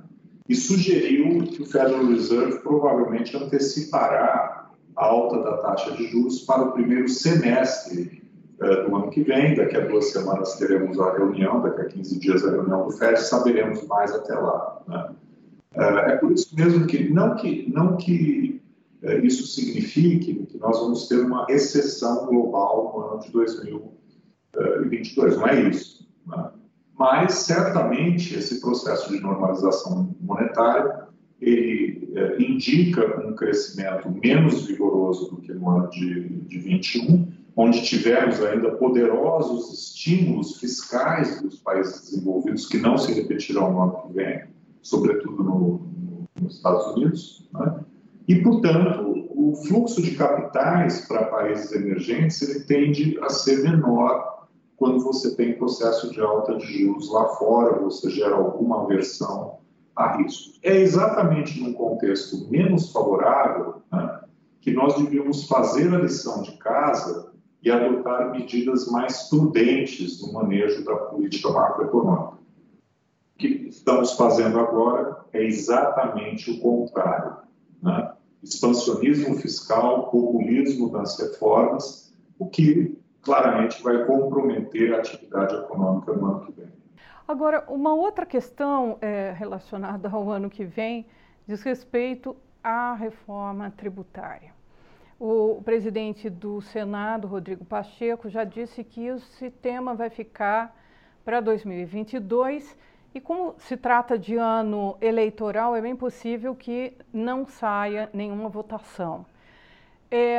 [0.49, 6.63] e sugeriu que o Federal Reserve provavelmente antecipará a alta da taxa de juros para
[6.63, 8.23] o primeiro semestre
[8.61, 9.55] uh, do ano que vem.
[9.55, 13.21] Daqui a duas semanas teremos a reunião, daqui a 15 dias a reunião do FED,
[13.21, 14.83] saberemos mais até lá.
[14.87, 15.11] Né?
[15.77, 18.58] Uh, é por isso mesmo que não que, não que
[19.23, 25.37] isso signifique que nós vamos ter uma recessão global no ano de 2022.
[25.37, 26.09] Não é isso.
[26.27, 26.51] Né?
[26.99, 31.07] Mas, certamente, esse processo de normalização monetária
[31.41, 37.83] ele é, indica um crescimento menos vigoroso do que no ano de, de 21, onde
[37.83, 44.13] tivemos ainda poderosos estímulos fiscais dos países desenvolvidos que não se repetirão no ano que
[44.15, 44.45] vem,
[44.83, 47.49] sobretudo no, no, nos Estados Unidos.
[47.53, 47.85] Né?
[48.29, 54.29] E, portanto, o fluxo de capitais para países emergentes ele tende a ser menor
[54.79, 59.59] quando você tem processo de alta de juros lá fora, você gera alguma aversão
[59.97, 60.57] a risco.
[60.63, 64.21] É exatamente num contexto menos favorável né,
[64.61, 70.85] que nós devíamos fazer a lição de casa e adotar medidas mais prudentes no manejo
[70.85, 72.39] da política macroeconômica.
[73.35, 77.39] O que estamos fazendo agora é exatamente o contrário.
[77.83, 78.08] Né?
[78.43, 86.47] Expansionismo fiscal, populismo nas reformas, o que claramente vai comprometer a atividade econômica no ano
[86.47, 86.73] que vem.
[87.27, 91.07] Agora, uma outra questão é, relacionada ao ano que vem
[91.47, 94.53] diz respeito à reforma tributária.
[95.21, 100.75] O presidente do Senado, Rodrigo Pacheco, já disse que esse tema vai ficar
[101.25, 102.77] para 2022
[103.15, 109.25] e como se trata de ano eleitoral, é bem possível que não saia nenhuma votação.
[110.11, 110.39] É,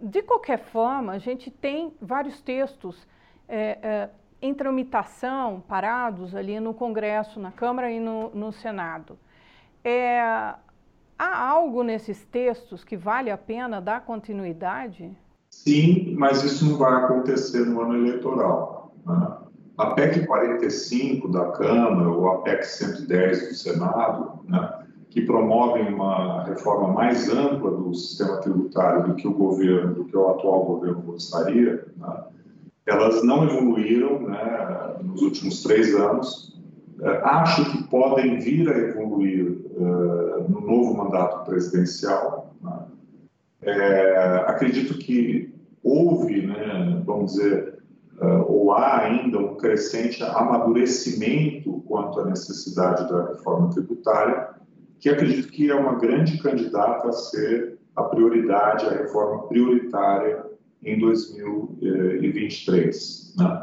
[0.00, 3.06] de qualquer forma, a gente tem vários textos
[3.48, 4.10] é, é,
[4.40, 9.18] em tramitação, parados ali no Congresso, na Câmara e no, no Senado.
[9.82, 15.16] É, há algo nesses textos que vale a pena dar continuidade?
[15.50, 18.94] Sim, mas isso não vai acontecer no ano eleitoral.
[19.06, 19.45] Né?
[19.78, 24.72] A PEC 45 da Câmara ou a PEC 110 do Senado, né,
[25.10, 30.16] que promovem uma reforma mais ampla do sistema tributário do que o governo, do que
[30.16, 32.24] o atual governo gostaria, né,
[32.86, 36.56] elas não evoluíram né, nos últimos três anos.
[37.02, 42.54] É, acho que podem vir a evoluir uh, no novo mandato presidencial.
[42.62, 42.78] Né.
[43.62, 45.52] É, acredito que
[45.82, 47.75] houve, né, vamos dizer,
[48.48, 54.50] ou há ainda um crescente amadurecimento quanto à necessidade da reforma tributária,
[54.98, 60.44] que acredito que é uma grande candidata a ser a prioridade, a reforma prioritária
[60.82, 63.34] em 2023.
[63.36, 63.62] Né?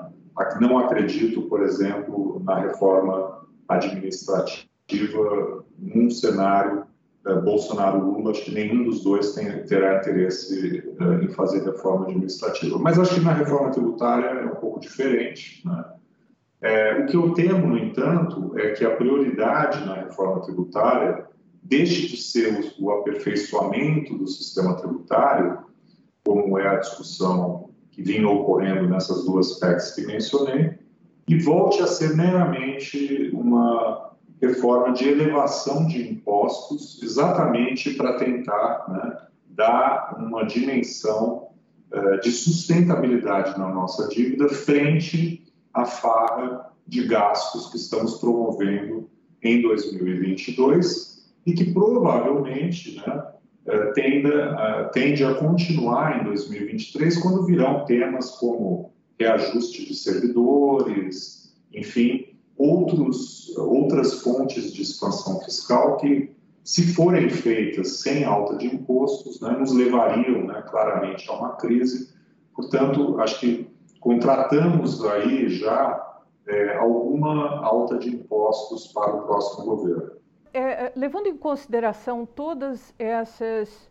[0.60, 6.86] Não acredito, por exemplo, na reforma administrativa num cenário
[7.24, 12.78] Bolsonaro-Lula, acho que nenhum dos dois tem, terá interesse uh, em fazer reforma administrativa.
[12.78, 15.62] Mas acho que na reforma tributária é um pouco diferente.
[15.66, 15.86] Né?
[16.62, 21.26] É, o que eu temo, no entanto, é que a prioridade na reforma tributária
[21.62, 25.60] deixe de ser o, o aperfeiçoamento do sistema tributário,
[26.26, 30.78] como é a discussão que vinha ocorrendo nessas duas PECs que mencionei,
[31.28, 34.13] e volte a ser meramente uma
[34.48, 39.18] reforma de elevação de impostos, exatamente para tentar né,
[39.48, 41.48] dar uma dimensão
[41.92, 49.10] uh, de sustentabilidade na nossa dívida frente à farra de gastos que estamos promovendo
[49.42, 53.24] em 2022 e que provavelmente né,
[53.68, 63.56] uh, tende a continuar em 2023, quando virão temas como reajuste de servidores, enfim, outros,
[63.58, 69.74] outras fontes de expansão fiscal que, se forem feitas sem alta de impostos, né, nos
[69.74, 72.14] levariam né, claramente a uma crise.
[72.56, 73.68] Portanto, acho que
[74.00, 80.12] contratamos aí já é, alguma alta de impostos para o próximo governo.
[80.54, 83.90] É, é levando em consideração todas essas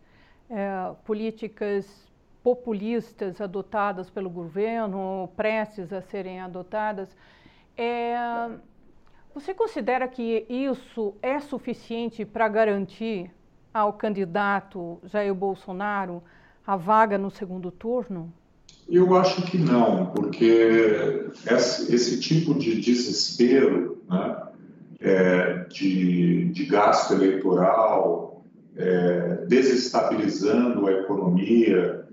[0.48, 1.86] é, políticas
[2.42, 7.16] populistas adotadas pelo governo, prestes a serem adotadas,
[7.82, 8.50] é,
[9.34, 13.30] você considera que isso é suficiente para garantir
[13.72, 16.22] ao candidato Jair Bolsonaro
[16.66, 18.32] a vaga no segundo turno?
[18.88, 24.42] Eu acho que não, porque esse, tipo de desespero, né,
[25.00, 28.44] é, de, de, gasto eleitoral,
[28.76, 32.06] é, desestabilizando a economia,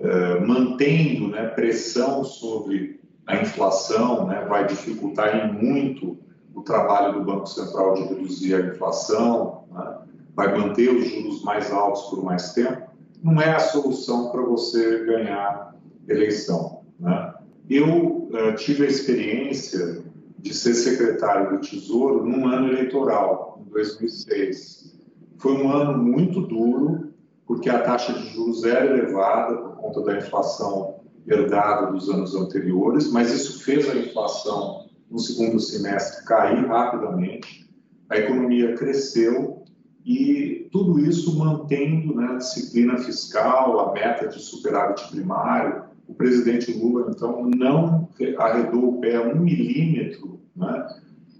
[0.00, 2.97] uh, mantendo né, pressão sobre
[3.28, 6.16] a inflação, né, vai dificultar muito
[6.54, 9.98] o trabalho do Banco Central de reduzir a inflação, né,
[10.34, 12.88] vai manter os juros mais altos por mais tempo,
[13.22, 15.74] não é a solução para você ganhar
[16.08, 16.80] eleição.
[16.98, 17.34] Né?
[17.68, 20.02] Eu uh, tive a experiência
[20.38, 24.96] de ser secretário do Tesouro num ano eleitoral, em 2006.
[25.36, 27.12] Foi um ano muito duro,
[27.46, 33.10] porque a taxa de juros era elevada por conta da inflação herdada dos anos anteriores,
[33.10, 37.68] mas isso fez a inflação no segundo semestre cair rapidamente,
[38.08, 39.62] a economia cresceu
[40.04, 46.72] e tudo isso mantendo né, a disciplina fiscal, a meta de superávit primário, o presidente
[46.72, 48.08] Lula, então, não
[48.38, 50.88] arredou o pé um milímetro né,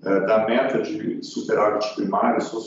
[0.05, 2.61] é, da meta de superávit primário, sou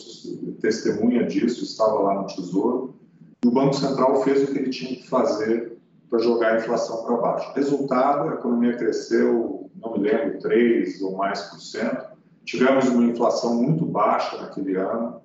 [0.60, 2.96] testemunha disso, estava lá no Tesouro,
[3.44, 5.71] e o Banco Central fez o que ele tinha que fazer
[6.12, 7.54] para jogar a inflação para baixo.
[7.56, 12.06] Resultado, a economia cresceu, não me lembro, 3 ou mais por cento.
[12.44, 15.22] Tivemos uma inflação muito baixa naquele ano,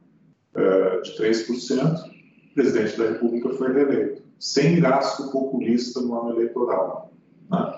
[0.55, 2.05] é, de 3%.
[2.51, 7.11] O presidente da República foi reeleito sem gasto populista no ano eleitoral.
[7.51, 7.75] Né?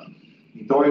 [0.55, 0.83] Então,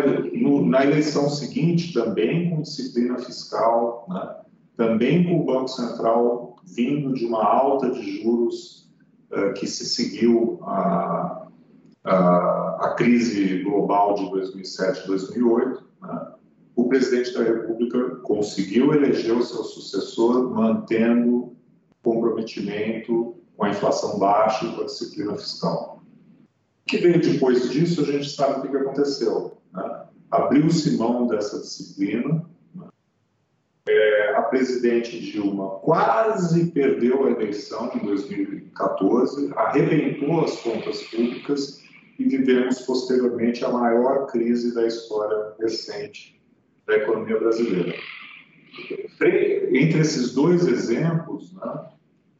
[0.65, 4.37] na eleição seguinte, também com disciplina fiscal, né?
[4.75, 8.91] também com o Banco Central vindo de uma alta de juros
[9.31, 11.46] uh, que se seguiu a,
[12.07, 16.27] a, a, crise global de 2007 2008, né?
[16.75, 21.55] o presidente da República conseguiu eleger o seu sucessor mantendo
[22.01, 26.01] comprometimento com a inflação baixa e com a disciplina fiscal.
[26.83, 29.57] O que veio depois disso, a gente sabe o que aconteceu.
[29.73, 30.05] Né?
[30.31, 32.87] Abriu-se mão dessa disciplina, né?
[33.89, 41.86] é, a presidente Dilma quase perdeu a eleição em 2014, arrebentou as contas públicas
[42.19, 46.41] e vivemos posteriormente a maior crise da história recente
[46.85, 47.93] da economia brasileira.
[49.71, 51.85] Entre esses dois exemplos, né,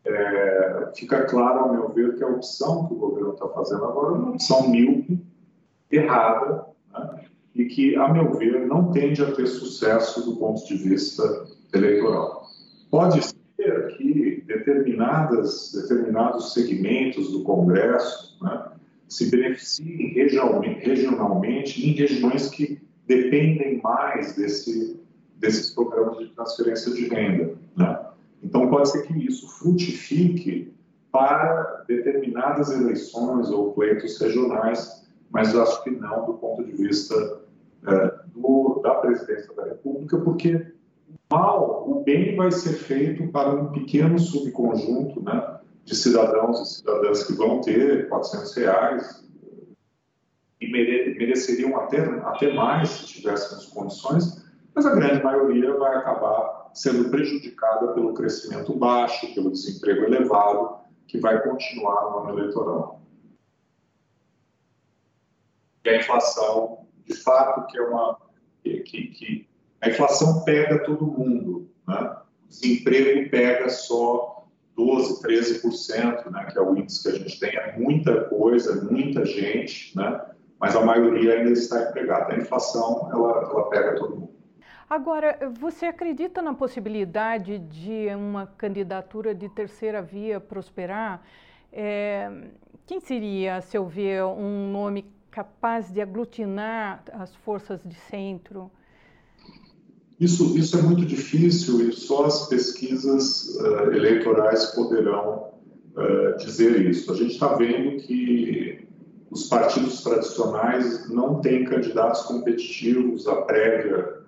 [0.06, 4.16] é, fica claro, ao meu ver, que a opção que o governo está fazendo agora
[4.16, 5.20] é uma opção míope,
[5.92, 7.26] errada, né?
[7.56, 11.24] e que, a meu ver, não tende a ter sucesso do ponto de vista
[11.74, 12.46] eleitoral.
[12.90, 18.72] Pode ser que determinadas, determinados segmentos do Congresso né,
[19.08, 25.00] se beneficiem regionalmente em regiões que dependem mais desse,
[25.38, 27.58] desses programas de transferência de renda.
[27.76, 28.00] Né?
[28.44, 30.74] Então, pode ser que isso frutifique
[31.12, 37.42] para determinadas eleições ou pleitos regionais, mas acho que não do ponto de vista
[37.88, 40.56] é, do, da presidência da República, porque
[41.10, 45.57] o mal, o bem vai ser feito para um pequeno subconjunto né,
[45.88, 49.26] de cidadãos e cidadãs que vão ter 400 reais
[50.60, 57.10] e mereceriam até, até mais se tivéssemos condições, mas a grande maioria vai acabar sendo
[57.10, 60.78] prejudicada pelo crescimento baixo, pelo desemprego elevado,
[61.08, 63.02] que vai continuar no ano eleitoral.
[65.86, 68.20] E a inflação, de fato, que é uma.
[68.62, 69.48] que, que
[69.80, 71.72] a inflação pega todo mundo.
[71.88, 72.18] Né?
[72.44, 74.37] O desemprego pega só
[74.78, 76.46] 12%, 13%, né?
[76.52, 77.58] que é o índice que a gente tem.
[77.58, 80.22] É muita coisa, muita gente, né?
[80.60, 82.34] mas a maioria ainda está empregada.
[82.34, 84.38] A inflação, ela, ela pega todo mundo.
[84.90, 91.22] Agora, você acredita na possibilidade de uma candidatura de terceira via prosperar?
[91.74, 92.32] É,
[92.86, 98.72] quem seria, a seu ver, um nome capaz de aglutinar as forças de centro?
[100.20, 105.52] Isso, isso é muito difícil e só as pesquisas uh, eleitorais poderão
[105.96, 107.12] uh, dizer isso.
[107.12, 108.88] A gente está vendo que
[109.30, 114.22] os partidos tradicionais não têm candidatos competitivos à prévia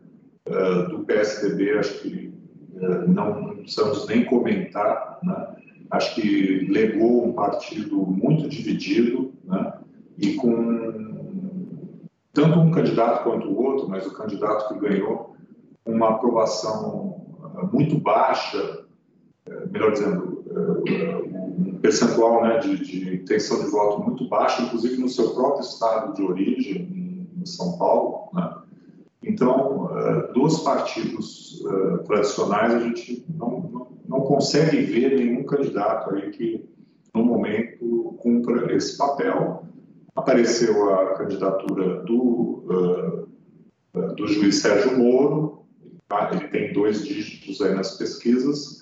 [0.47, 2.33] uh, do PSDB, acho que
[2.75, 5.55] uh, não precisamos nem comentar, né?
[5.89, 9.73] acho que legou um partido muito dividido né?
[10.19, 11.09] e com
[12.31, 15.35] tanto um candidato quanto o outro, mas o candidato que ganhou
[15.89, 18.85] uma aprovação uh, muito baixa,
[19.71, 20.43] melhor dizendo,
[21.57, 26.13] um percentual né, de, de intenção de voto muito baixo, inclusive no seu próprio estado
[26.13, 28.59] de origem, em São Paulo, né?
[29.23, 36.31] Então, eh, dos partidos eh, tradicionais, a gente não, não, consegue ver nenhum candidato aí
[36.31, 36.69] que,
[37.13, 39.63] no momento, cumpra esse papel.
[40.15, 42.63] Apareceu a candidatura do,
[43.93, 45.58] eh, do juiz Sérgio Moro,
[46.09, 46.29] tá?
[46.33, 48.79] ele tem dois dígitos aí nas pesquisas,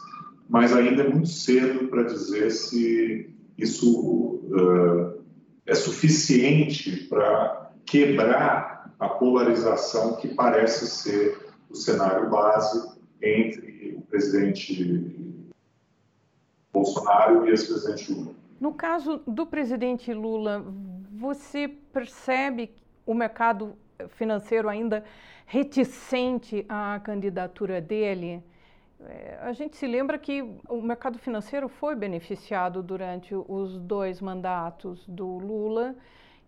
[0.50, 4.40] mas ainda é muito cedo para dizer se isso
[5.66, 11.38] é suficiente para quebrar a polarização que parece ser
[11.70, 15.36] o cenário base entre o presidente
[16.72, 18.32] Bolsonaro e o ex-presidente Lula.
[18.60, 20.66] No caso do presidente Lula,
[21.12, 22.72] você percebe
[23.06, 23.76] o mercado
[24.10, 25.04] financeiro ainda
[25.46, 28.44] reticente à candidatura dele?
[29.06, 35.06] É, a gente se lembra que o mercado financeiro foi beneficiado durante os dois mandatos
[35.08, 35.96] do Lula.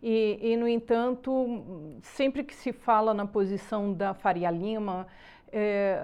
[0.01, 5.05] E, e, no entanto, sempre que se fala na posição da Faria Lima,
[5.51, 5.99] é,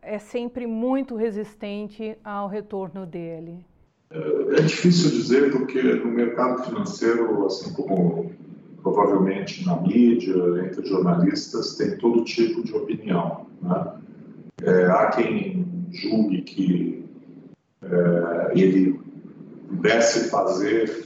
[0.00, 3.64] é sempre muito resistente ao retorno dele.
[4.10, 8.30] É difícil dizer porque no mercado financeiro, assim como
[8.86, 13.46] provavelmente na mídia, entre jornalistas, tem todo tipo de opinião.
[13.60, 13.92] Né?
[14.62, 17.04] É, há quem julgue que
[17.82, 19.00] é, ele
[19.68, 21.04] pudesse fazer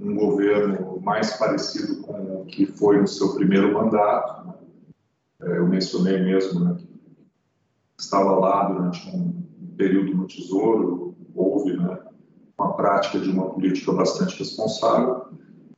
[0.00, 4.46] um governo mais parecido com o que foi no seu primeiro mandato.
[4.46, 4.54] Né?
[5.42, 6.88] É, eu mencionei mesmo né, que
[8.00, 9.42] estava lá durante um
[9.76, 11.98] período no Tesouro, houve né,
[12.58, 15.28] uma prática de uma política bastante responsável,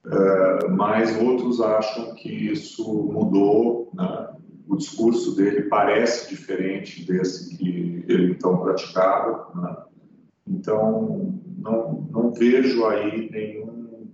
[0.06, 4.28] é, mas outros acham que isso mudou, né?
[4.70, 9.50] o discurso dele parece diferente desse que ele então praticava.
[9.54, 9.76] Né?
[10.46, 14.08] Então, não, não vejo aí nenhum.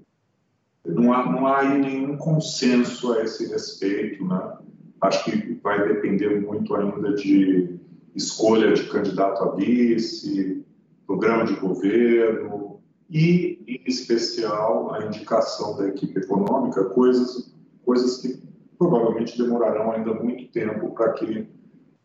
[0.86, 4.24] Não há, não há aí nenhum consenso a esse respeito.
[4.24, 4.58] Né?
[5.02, 7.78] Acho que vai depender muito ainda de
[8.14, 10.64] escolha de candidato a vice,
[11.06, 12.80] programa de governo
[13.10, 17.52] e, em especial, a indicação da equipe econômica, coisas,
[17.84, 18.40] coisas que
[18.78, 21.48] provavelmente demorarão ainda muito tempo para que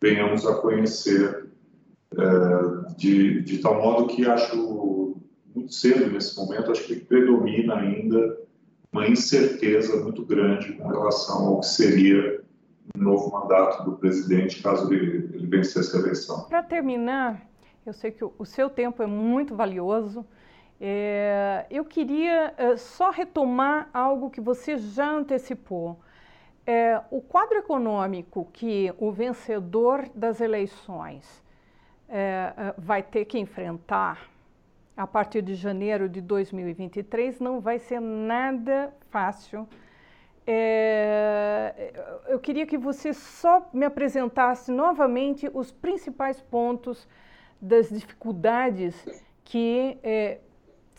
[0.02, 1.50] venhamos a conhecer,
[2.18, 5.16] é, de, de tal modo que acho
[5.56, 8.38] muito cedo nesse momento, acho que predomina ainda
[8.92, 12.42] uma incerteza muito grande com relação ao que seria
[12.96, 16.46] um novo mandato do presidente caso ele, ele vencesse a eleição.
[16.46, 17.48] Para terminar,
[17.86, 20.26] eu sei que o seu tempo é muito valioso.
[20.84, 26.00] É, eu queria é, só retomar algo que você já antecipou.
[26.66, 31.44] É, o quadro econômico que o vencedor das eleições
[32.10, 34.28] é, é vai ter que enfrentar
[34.98, 39.68] a partir de janeiro de 2023 não vai ser nada fácil.
[40.48, 41.94] É,
[42.28, 47.08] eu queria que você só me apresentasse novamente os principais pontos
[47.62, 50.00] das dificuldades que,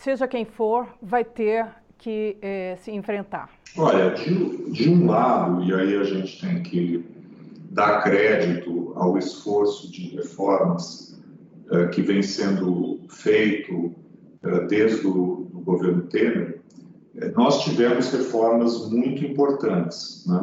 [0.03, 1.67] seja quem for, vai ter
[1.99, 3.51] que é, se enfrentar?
[3.77, 7.05] Olha, de, de um lado, e aí a gente tem que
[7.71, 11.19] dar crédito ao esforço de reformas
[11.71, 13.95] é, que vem sendo feito
[14.43, 16.61] é, desde o governo Temer,
[17.37, 20.43] nós tivemos reformas muito importantes, né?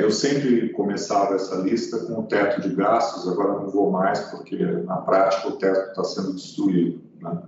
[0.00, 4.56] Eu sempre começava essa lista com o teto de gastos, agora não vou mais porque
[4.56, 7.00] na prática o teto está sendo destruído.
[7.20, 7.42] Né?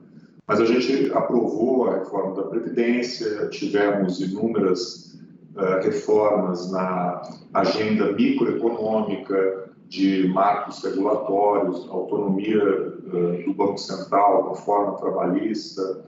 [0.47, 5.19] Mas a gente aprovou a reforma da Previdência, tivemos inúmeras
[5.57, 7.23] uh, reformas na
[7.55, 16.05] agenda microeconômica, de marcos regulatórios, autonomia uh, do Banco Central, reforma trabalhista,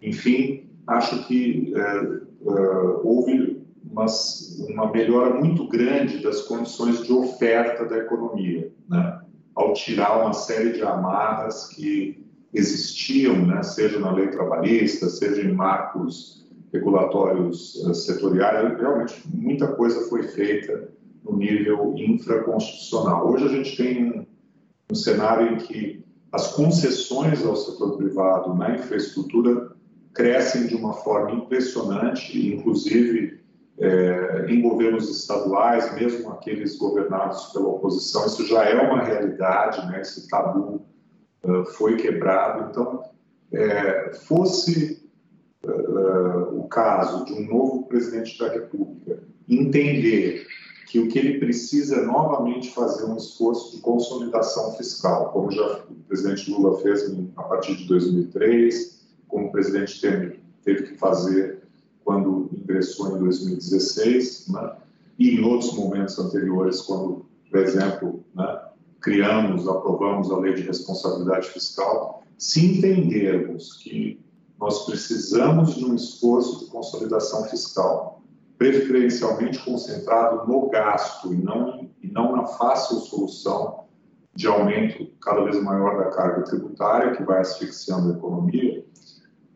[0.00, 7.98] enfim, acho que uh, houve mas uma melhora muito grande das condições de oferta da
[7.98, 9.20] economia, né?
[9.54, 13.62] ao tirar uma série de amarras que existiam, né?
[13.62, 20.90] seja na lei trabalhista, seja em marcos regulatórios uh, setoriais, realmente muita coisa foi feita
[21.24, 23.30] no nível infraconstitucional.
[23.30, 24.26] Hoje a gente tem um,
[24.90, 29.72] um cenário em que as concessões ao setor privado na infraestrutura
[30.12, 33.40] crescem de uma forma impressionante, inclusive
[33.78, 40.00] é, em governos estaduais, mesmo aqueles governados pela oposição, isso já é uma realidade, né?
[40.00, 40.86] esse tabu
[41.46, 42.70] uh, foi quebrado.
[42.70, 43.04] Então,
[43.52, 45.08] é, fosse
[45.64, 50.46] uh, o caso de um novo presidente da República entender
[50.86, 55.84] que o que ele precisa é novamente fazer um esforço de consolidação fiscal, como já
[55.90, 61.62] o presidente Lula fez a partir de 2003, como o presidente Temer teve que fazer
[62.04, 64.76] quando ingressou em 2016, né?
[65.18, 68.60] e em outros momentos anteriores, quando, por exemplo, né,
[69.00, 74.20] criamos, aprovamos a lei de responsabilidade fiscal, se entendermos que
[74.58, 78.22] nós precisamos de um esforço de consolidação fiscal,
[78.58, 83.84] preferencialmente concentrado no gasto e não, e não na fácil solução
[84.34, 88.84] de aumento cada vez maior da carga tributária, que vai asfixiando a economia,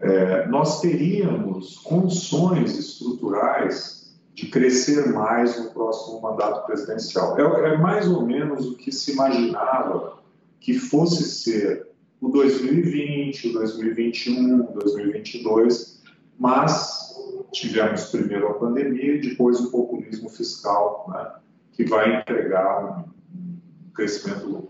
[0.01, 3.99] é, nós teríamos condições estruturais
[4.34, 7.38] de crescer mais no próximo mandato presidencial.
[7.38, 10.18] É, é mais ou menos o que se imaginava
[10.60, 11.88] que fosse ser
[12.20, 16.02] o 2020, o 2021, o 2022,
[16.38, 17.10] mas
[17.50, 21.32] tivemos primeiro a pandemia e depois o populismo fiscal, né,
[21.72, 23.04] que vai entregar
[23.34, 24.68] um crescimento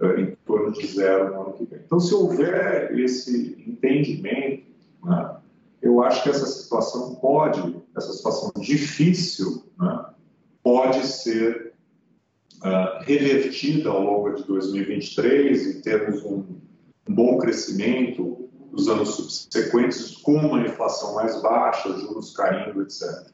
[0.00, 1.80] uh, em torno de zero no ano que vem.
[1.84, 4.66] Então, se houver esse entendimento,
[5.04, 5.36] né,
[5.82, 10.06] eu acho que essa situação pode, essa situação difícil, né,
[10.62, 11.74] pode ser
[12.60, 16.44] uh, revertida ao longo de 2023 e termos um,
[17.08, 23.26] um bom crescimento nos anos subsequentes com uma inflação mais baixa, juros caindo, etc.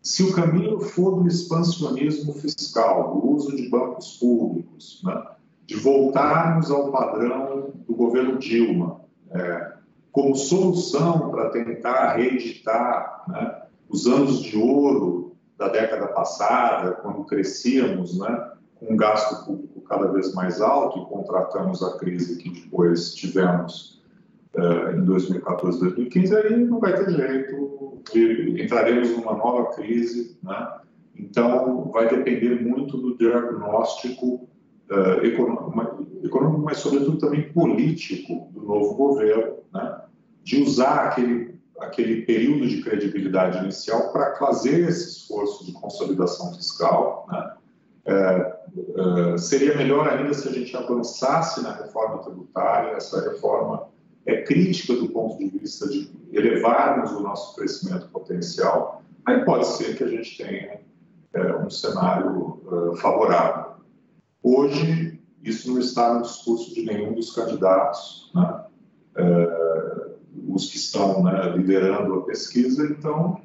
[0.00, 5.20] Se o caminho for do expansionismo fiscal, do uso de bancos públicos, né,
[5.66, 9.00] de voltarmos ao padrão do governo Dilma,
[9.32, 9.77] é,
[10.18, 18.18] como solução para tentar reeditar né, os anos de ouro da década passada, quando crescíamos
[18.18, 23.14] né, com um gasto público cada vez mais alto e contratamos a crise que depois
[23.14, 24.02] tivemos
[24.56, 28.02] uh, em 2014, 2015, aí não vai ter jeito,
[28.60, 30.78] entraremos numa nova crise, né?
[31.16, 34.48] Então, vai depender muito do diagnóstico
[34.90, 40.02] uh, econômico, mas sobretudo também político do novo governo, né?
[40.48, 47.26] De usar aquele, aquele período de credibilidade inicial para fazer esse esforço de consolidação fiscal,
[47.30, 47.52] né?
[48.06, 48.58] É,
[49.34, 52.96] é, seria melhor ainda se a gente avançasse na reforma tributária.
[52.96, 53.88] Essa reforma
[54.24, 59.02] é crítica do ponto de vista de elevarmos o nosso crescimento potencial.
[59.26, 60.80] Aí pode ser que a gente tenha
[61.34, 62.62] é, um cenário
[62.94, 63.72] é, favorável.
[64.42, 68.64] Hoje, isso não está no discurso de nenhum dos candidatos, né?
[69.18, 69.47] É,
[70.66, 73.40] que estão né, liderando a pesquisa, então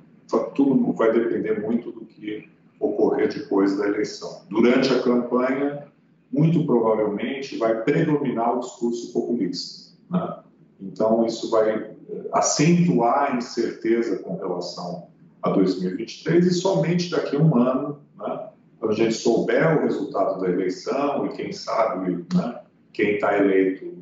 [0.55, 2.49] tudo vai depender muito do que
[2.79, 4.41] ocorrer depois da eleição.
[4.49, 5.87] Durante a campanha,
[6.31, 9.93] muito provavelmente vai predominar o discurso populista.
[10.09, 10.39] Né?
[10.81, 11.95] Então, isso vai eh,
[12.31, 15.07] acentuar a incerteza com relação
[15.41, 18.47] a 2023 e somente daqui a um ano, né,
[18.79, 22.59] quando a gente souber o resultado da eleição e quem sabe né,
[22.91, 23.92] quem está eleito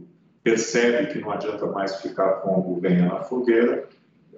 [0.43, 3.87] percebe que não adianta mais ficar como lenha na fogueira,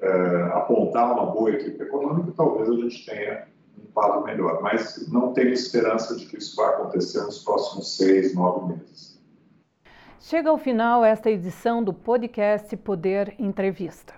[0.02, 3.48] é, apontar uma boa equipe econômica, talvez a gente tenha
[3.78, 4.62] um quadro melhor.
[4.62, 9.14] Mas não tenho esperança de que isso vai acontecer nos próximos seis, nove meses.
[10.20, 14.14] Chega ao final esta edição do podcast Poder Entrevista.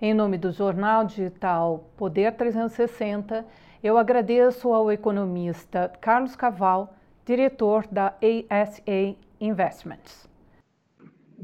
[0.00, 3.44] Em nome do jornal digital Poder 360,
[3.82, 6.94] eu agradeço ao economista Carlos Caval,
[7.26, 8.14] diretor da
[8.50, 10.29] ASA Investments.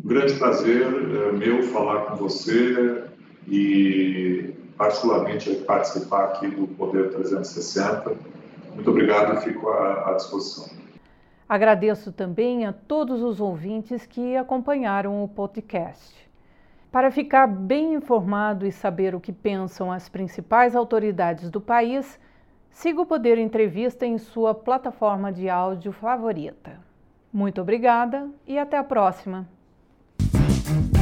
[0.05, 3.05] Um grande prazer é meu falar com você
[3.49, 8.15] e particularmente participar aqui do Poder 360.
[8.75, 10.69] Muito obrigado e fico à, à disposição.
[11.49, 16.27] Agradeço também a todos os ouvintes que acompanharam o podcast.
[16.91, 22.19] Para ficar bem informado e saber o que pensam as principais autoridades do país,
[22.71, 26.79] siga o Poder Entrevista em sua plataforma de áudio favorita.
[27.33, 29.56] Muito obrigada e até a próxima!
[30.67, 30.96] Mm-hmm.